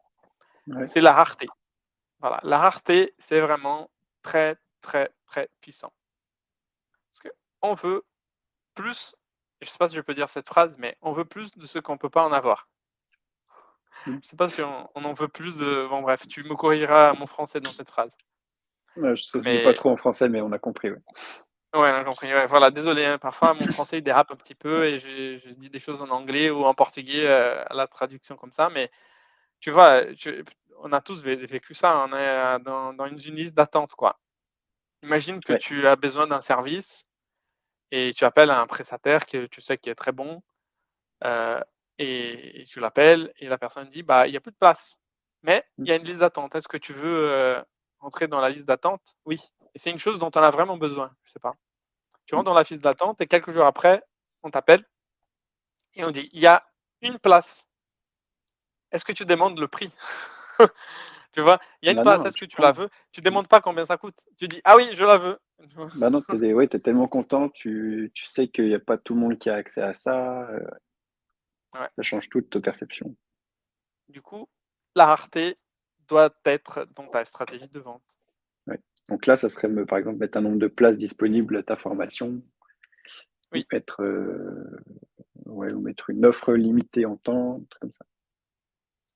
[0.87, 1.49] c'est la rareté.
[2.21, 3.91] Voilà, la rareté, c'est vraiment
[4.23, 5.93] très, très, très puissant.
[7.11, 7.29] Parce que
[7.63, 8.05] on veut
[8.77, 9.17] plus,
[9.61, 11.67] je ne sais pas si je peux dire cette phrase, mais on veut plus de
[11.67, 12.69] ce qu'on ne peut pas en avoir.
[14.07, 14.11] Mmh.
[14.13, 15.89] Je ne sais pas si on, en veut plus de.
[15.89, 18.13] Bon, bref, tu me corrigeras mon français dans cette phrase.
[18.97, 20.91] je ne sais pas trop en français, mais on a compris.
[20.91, 20.99] Ouais,
[21.81, 22.29] on a compris.
[22.49, 25.79] voilà, désolé, hein, parfois mon français il dérape un petit peu et je, dis des
[25.79, 28.91] choses en anglais ou en portugais euh, à la traduction comme ça, mais
[29.61, 30.03] tu vois,
[30.81, 34.19] on a tous vécu ça, on est dans, dans une liste d'attente, quoi.
[35.03, 37.05] Imagine que tu as besoin d'un service
[37.91, 40.43] et tu appelles un prestataire que tu sais qui est très bon
[41.25, 41.61] euh,
[41.99, 44.97] et, tu l'appelles et la personne dit bah il n'y a plus de place.
[45.43, 46.55] Mais il y a une liste d'attente.
[46.55, 47.61] Est-ce que tu veux euh,
[47.99, 49.17] entrer dans la liste d'attente?
[49.25, 49.41] Oui
[49.75, 51.55] et c'est une chose dont on a vraiment besoin je sais pas
[52.27, 54.03] tu rentres dans la liste d'attente et quelques jours après
[54.43, 54.85] on t'appelle
[55.95, 56.65] et on dit il y a
[57.03, 57.67] une place
[58.93, 59.91] est-ce que tu demandes le prix?
[61.33, 62.91] Tu vois, il y a une Bah place, est-ce que tu tu la veux?
[63.11, 64.19] Tu demandes pas combien ça coûte.
[64.37, 65.39] Tu dis, ah oui, je la veux.
[65.99, 69.15] Bah non, t'es ouais, t'es tellement content, tu, tu sais qu'il n'y a pas tout
[69.15, 70.43] le monde qui a accès à ça.
[70.51, 70.61] euh,
[71.75, 71.89] Ouais.
[71.97, 73.17] Ça change toute ta perception.
[74.11, 74.47] Du coup,
[74.95, 75.57] la rareté
[76.07, 78.03] doit être dans ta stratégie de vente.
[79.09, 82.43] Donc là, ça serait par exemple mettre un nombre de places disponibles à ta formation.
[83.53, 83.67] Oui.
[83.71, 84.81] Ou mettre, euh,
[85.47, 88.05] ouais, ou mettre une offre limitée en temps, un truc comme ça.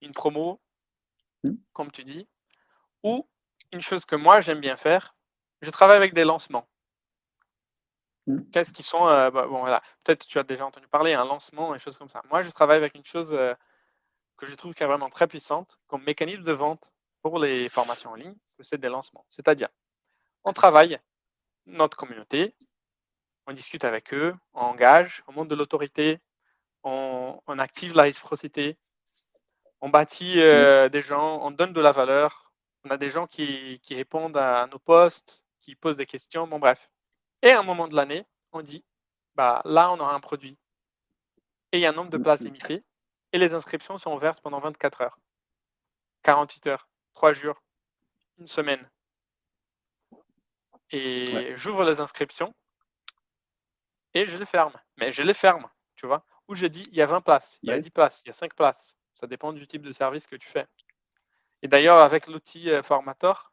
[0.02, 0.60] Une promo,
[1.44, 1.56] Hmm.
[1.72, 2.28] comme tu dis.
[3.02, 3.28] Ou
[3.72, 5.16] une chose que moi, j'aime bien faire,
[5.62, 6.68] je travaille avec des lancements.
[8.26, 8.42] Hmm.
[8.52, 11.74] Qu'est-ce qui sont, euh, bah, bon voilà, peut-être tu as déjà entendu parler, un lancement
[11.74, 12.22] et choses comme ça.
[12.30, 13.54] Moi, je travaille avec une chose euh,
[14.36, 16.92] que je trouve qui est vraiment très puissante comme mécanisme de vente
[17.30, 19.26] pour les formations en ligne, que c'est des lancements.
[19.28, 19.68] C'est-à-dire,
[20.44, 21.00] on travaille
[21.66, 22.54] notre communauté,
[23.48, 26.20] on discute avec eux, on engage, on monte de l'autorité,
[26.84, 28.78] on, on active la réciprocité,
[29.80, 32.52] on bâtit euh, des gens, on donne de la valeur,
[32.84, 36.60] on a des gens qui, qui répondent à nos posts, qui posent des questions, bon
[36.60, 36.88] bref.
[37.42, 38.84] Et à un moment de l'année, on dit,
[39.34, 40.56] bah là, on aura un produit.
[41.72, 42.84] Et il y a un nombre de places limitées,
[43.32, 45.18] et les inscriptions sont ouvertes pendant 24 heures,
[46.22, 47.60] 48 heures, 3 jours,
[48.38, 48.88] une semaine.
[50.90, 51.56] Et Ouais.
[51.56, 52.54] j'ouvre les inscriptions
[54.14, 54.72] et je les ferme.
[54.98, 56.24] Mais je les ferme, tu vois.
[56.48, 57.82] Ou je dis, il y a 20 places, il y a Ouais.
[57.82, 58.94] 10 places, il y a 5 places.
[59.14, 60.66] Ça dépend du type de service que tu fais.
[61.62, 63.52] Et d'ailleurs, avec l'outil euh, Formator,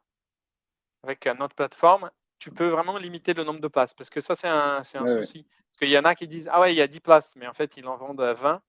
[1.02, 3.94] avec euh, notre plateforme, tu peux vraiment limiter le nombre de places.
[3.94, 5.20] Parce que ça, c'est un, c'est un Ouais, ouais.
[5.22, 5.44] souci.
[5.44, 7.46] Parce qu'il y en a qui disent, ah ouais, il y a 10 places, mais
[7.46, 8.62] en fait, ils en vendent euh, 20.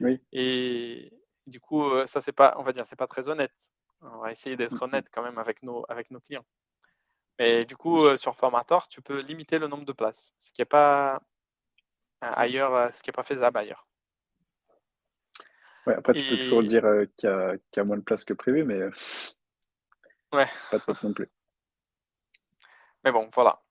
[0.00, 0.20] Oui.
[0.32, 1.12] Et
[1.46, 3.52] du coup, euh, ça, c'est pas, on va dire, c'est pas très honnête.
[4.00, 6.44] On va essayer d'être honnête quand même avec nos, avec nos clients.
[7.38, 10.60] Mais du coup, euh, sur Formator, tu peux limiter le nombre de places, ce qui
[10.60, 11.16] n'est pas
[12.24, 13.86] euh, ailleurs, euh, ce qui est pas faisable ailleurs.
[15.86, 18.02] Ouais, après, tu peux toujours dire euh, qu'il y, a- qu'il y a moins de
[18.02, 18.80] place que prévu, mais
[20.32, 20.48] Ouais.
[20.70, 21.28] pas top non plus.
[23.04, 23.62] Mais bon, voilà.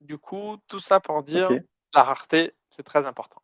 [0.00, 3.42] Du coup, tout ça pour dire Ok, la rareté, c'est très important.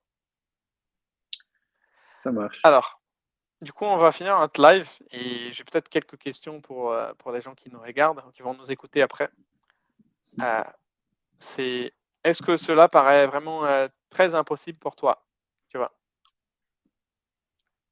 [2.19, 2.61] ça marche.
[2.63, 3.00] Alors,
[3.63, 7.33] du coup, on va finir notre live et j'ai peut-être quelques questions pour, euh, pour
[7.33, 9.31] les gens qui nous regardent, qui vont nous écouter après.
[10.41, 10.65] Euh,
[11.39, 11.93] c'est
[12.25, 15.25] est-ce que cela paraît vraiment euh, très impossible pour toi
[15.69, 15.93] Tu vois?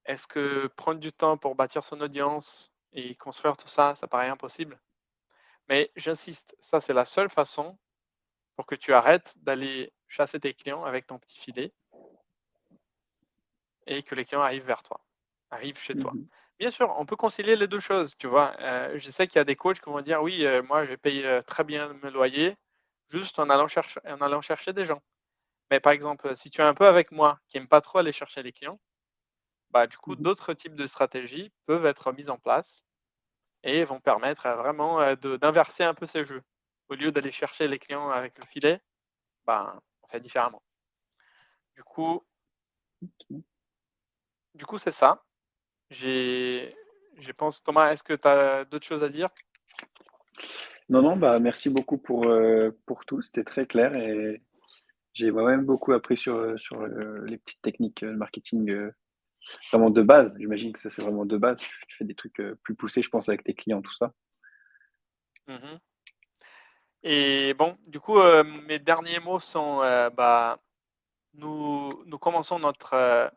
[0.06, 4.28] Est-ce que prendre du temps pour bâtir son audience et construire tout ça, ça paraît
[4.28, 4.80] impossible?
[5.68, 7.78] Mais j'insiste, ça c'est la seule façon
[8.56, 11.72] pour que tu arrêtes d'aller chasser tes clients avec ton petit filet
[13.86, 15.00] et que les clients arrivent vers toi,
[15.50, 16.16] arrivent chez toi.
[16.16, 16.28] Mhm.
[16.58, 18.56] Bien sûr, on peut concilier les deux choses, tu vois.
[18.60, 20.94] Euh, je sais qu'il y a des coachs qui vont dire oui, euh, moi je
[20.94, 22.56] paye euh, très bien mes loyers
[23.08, 25.02] juste en allant, chercher, en allant chercher des gens.
[25.70, 28.12] Mais par exemple, si tu es un peu avec moi qui n'aime pas trop aller
[28.12, 28.80] chercher les clients,
[29.70, 30.22] bah, du coup, Mhm.
[30.22, 32.82] d'autres types de stratégies peuvent être mises en place
[33.64, 36.42] et vont permettre euh, vraiment euh, d'inverser un peu ces jeux.
[36.88, 38.80] Au lieu d'aller chercher les clients avec le filet,
[39.46, 40.62] bah, on fait différemment.
[41.76, 42.22] Du coup,
[44.54, 45.24] du coup c'est ça.
[45.90, 46.74] J'ai,
[47.18, 49.30] je pense, Thomas, est-ce que tu as d'autres choses à dire?
[50.88, 54.42] Non, non, bah merci beaucoup pour, euh, pour tout, c'était très clair et
[55.18, 58.94] j'ai moi-même beaucoup appris sur, euh, sur euh, les petites techniques de marketing euh,
[59.72, 60.36] vraiment de base.
[60.38, 61.60] J'imagine que ça c'est vraiment de base.
[61.60, 64.12] Tu, fais des trucs plus poussés, je pense, avec tes clients, tout ça.
[65.48, 65.80] Mhm.
[67.02, 68.18] Et bon, du coup,
[68.66, 69.78] mes derniers mots sont,
[70.16, 70.60] bah,
[71.34, 73.30] nous, nous commençons notre,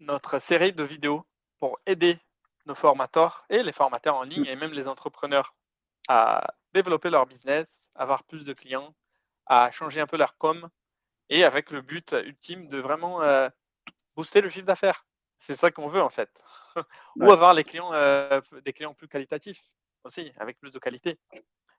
[0.00, 1.26] notre série de vidéos
[1.58, 2.18] pour aider
[2.66, 5.54] nos formateurs et les formateurs en ligne et même les entrepreneurs
[6.08, 8.94] à développer leur business, avoir plus de clients,
[9.46, 10.68] à changer un peu leur com
[11.30, 13.48] et avec le but ultime de vraiment euh,
[14.16, 15.06] booster le chiffre d'affaires.
[15.38, 16.30] C'est ça qu'on veut en fait.
[17.16, 17.32] Ou Ouais.
[17.32, 19.62] avoir les clients, euh, des clients plus qualitatifs
[20.04, 21.18] aussi, avec plus de qualité.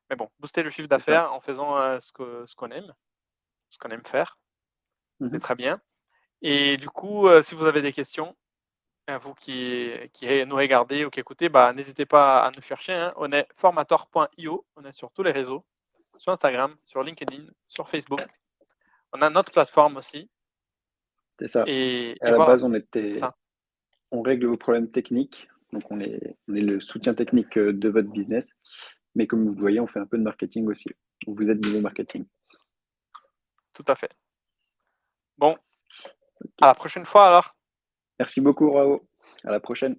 [0.10, 2.92] Mais bon, booster le chiffre d'affaires en faisant euh, ce que- ce qu'on aime,
[3.70, 4.40] ce qu'on aime faire,
[5.22, 5.40] c'est Mhm.
[5.40, 5.82] très bien.
[6.42, 8.36] Et du coup, euh, si vous avez des questions,
[9.10, 12.94] euh, vous qui, qui nous regardez ou qui écoutez, bah, n'hésitez pas à nous chercher.
[12.94, 13.10] hein.
[13.18, 15.66] On est formator.io, on est sur tous les réseaux,
[16.18, 18.22] sur Instagram, sur LinkedIn, sur Facebook.
[19.14, 20.30] On a notre plateforme aussi.
[21.40, 21.64] C'est ça.
[21.68, 23.36] Et, Et et à la voilà, base, on était, ça.
[24.12, 25.50] on règle vos problèmes techniques.
[25.74, 28.54] Donc, on est, on est le soutien technique euh, de votre business.
[29.16, 30.90] Mais comme vous le voyez, on fait un peu de marketing aussi.
[31.26, 32.26] Donc, vous êtes niveau marketing.
[33.74, 34.12] tout à fait.
[35.38, 35.56] Bon,
[36.62, 37.56] à la prochaine fois alors.
[38.20, 39.08] Merci beaucoup, Rao.
[39.44, 39.96] À la prochaine.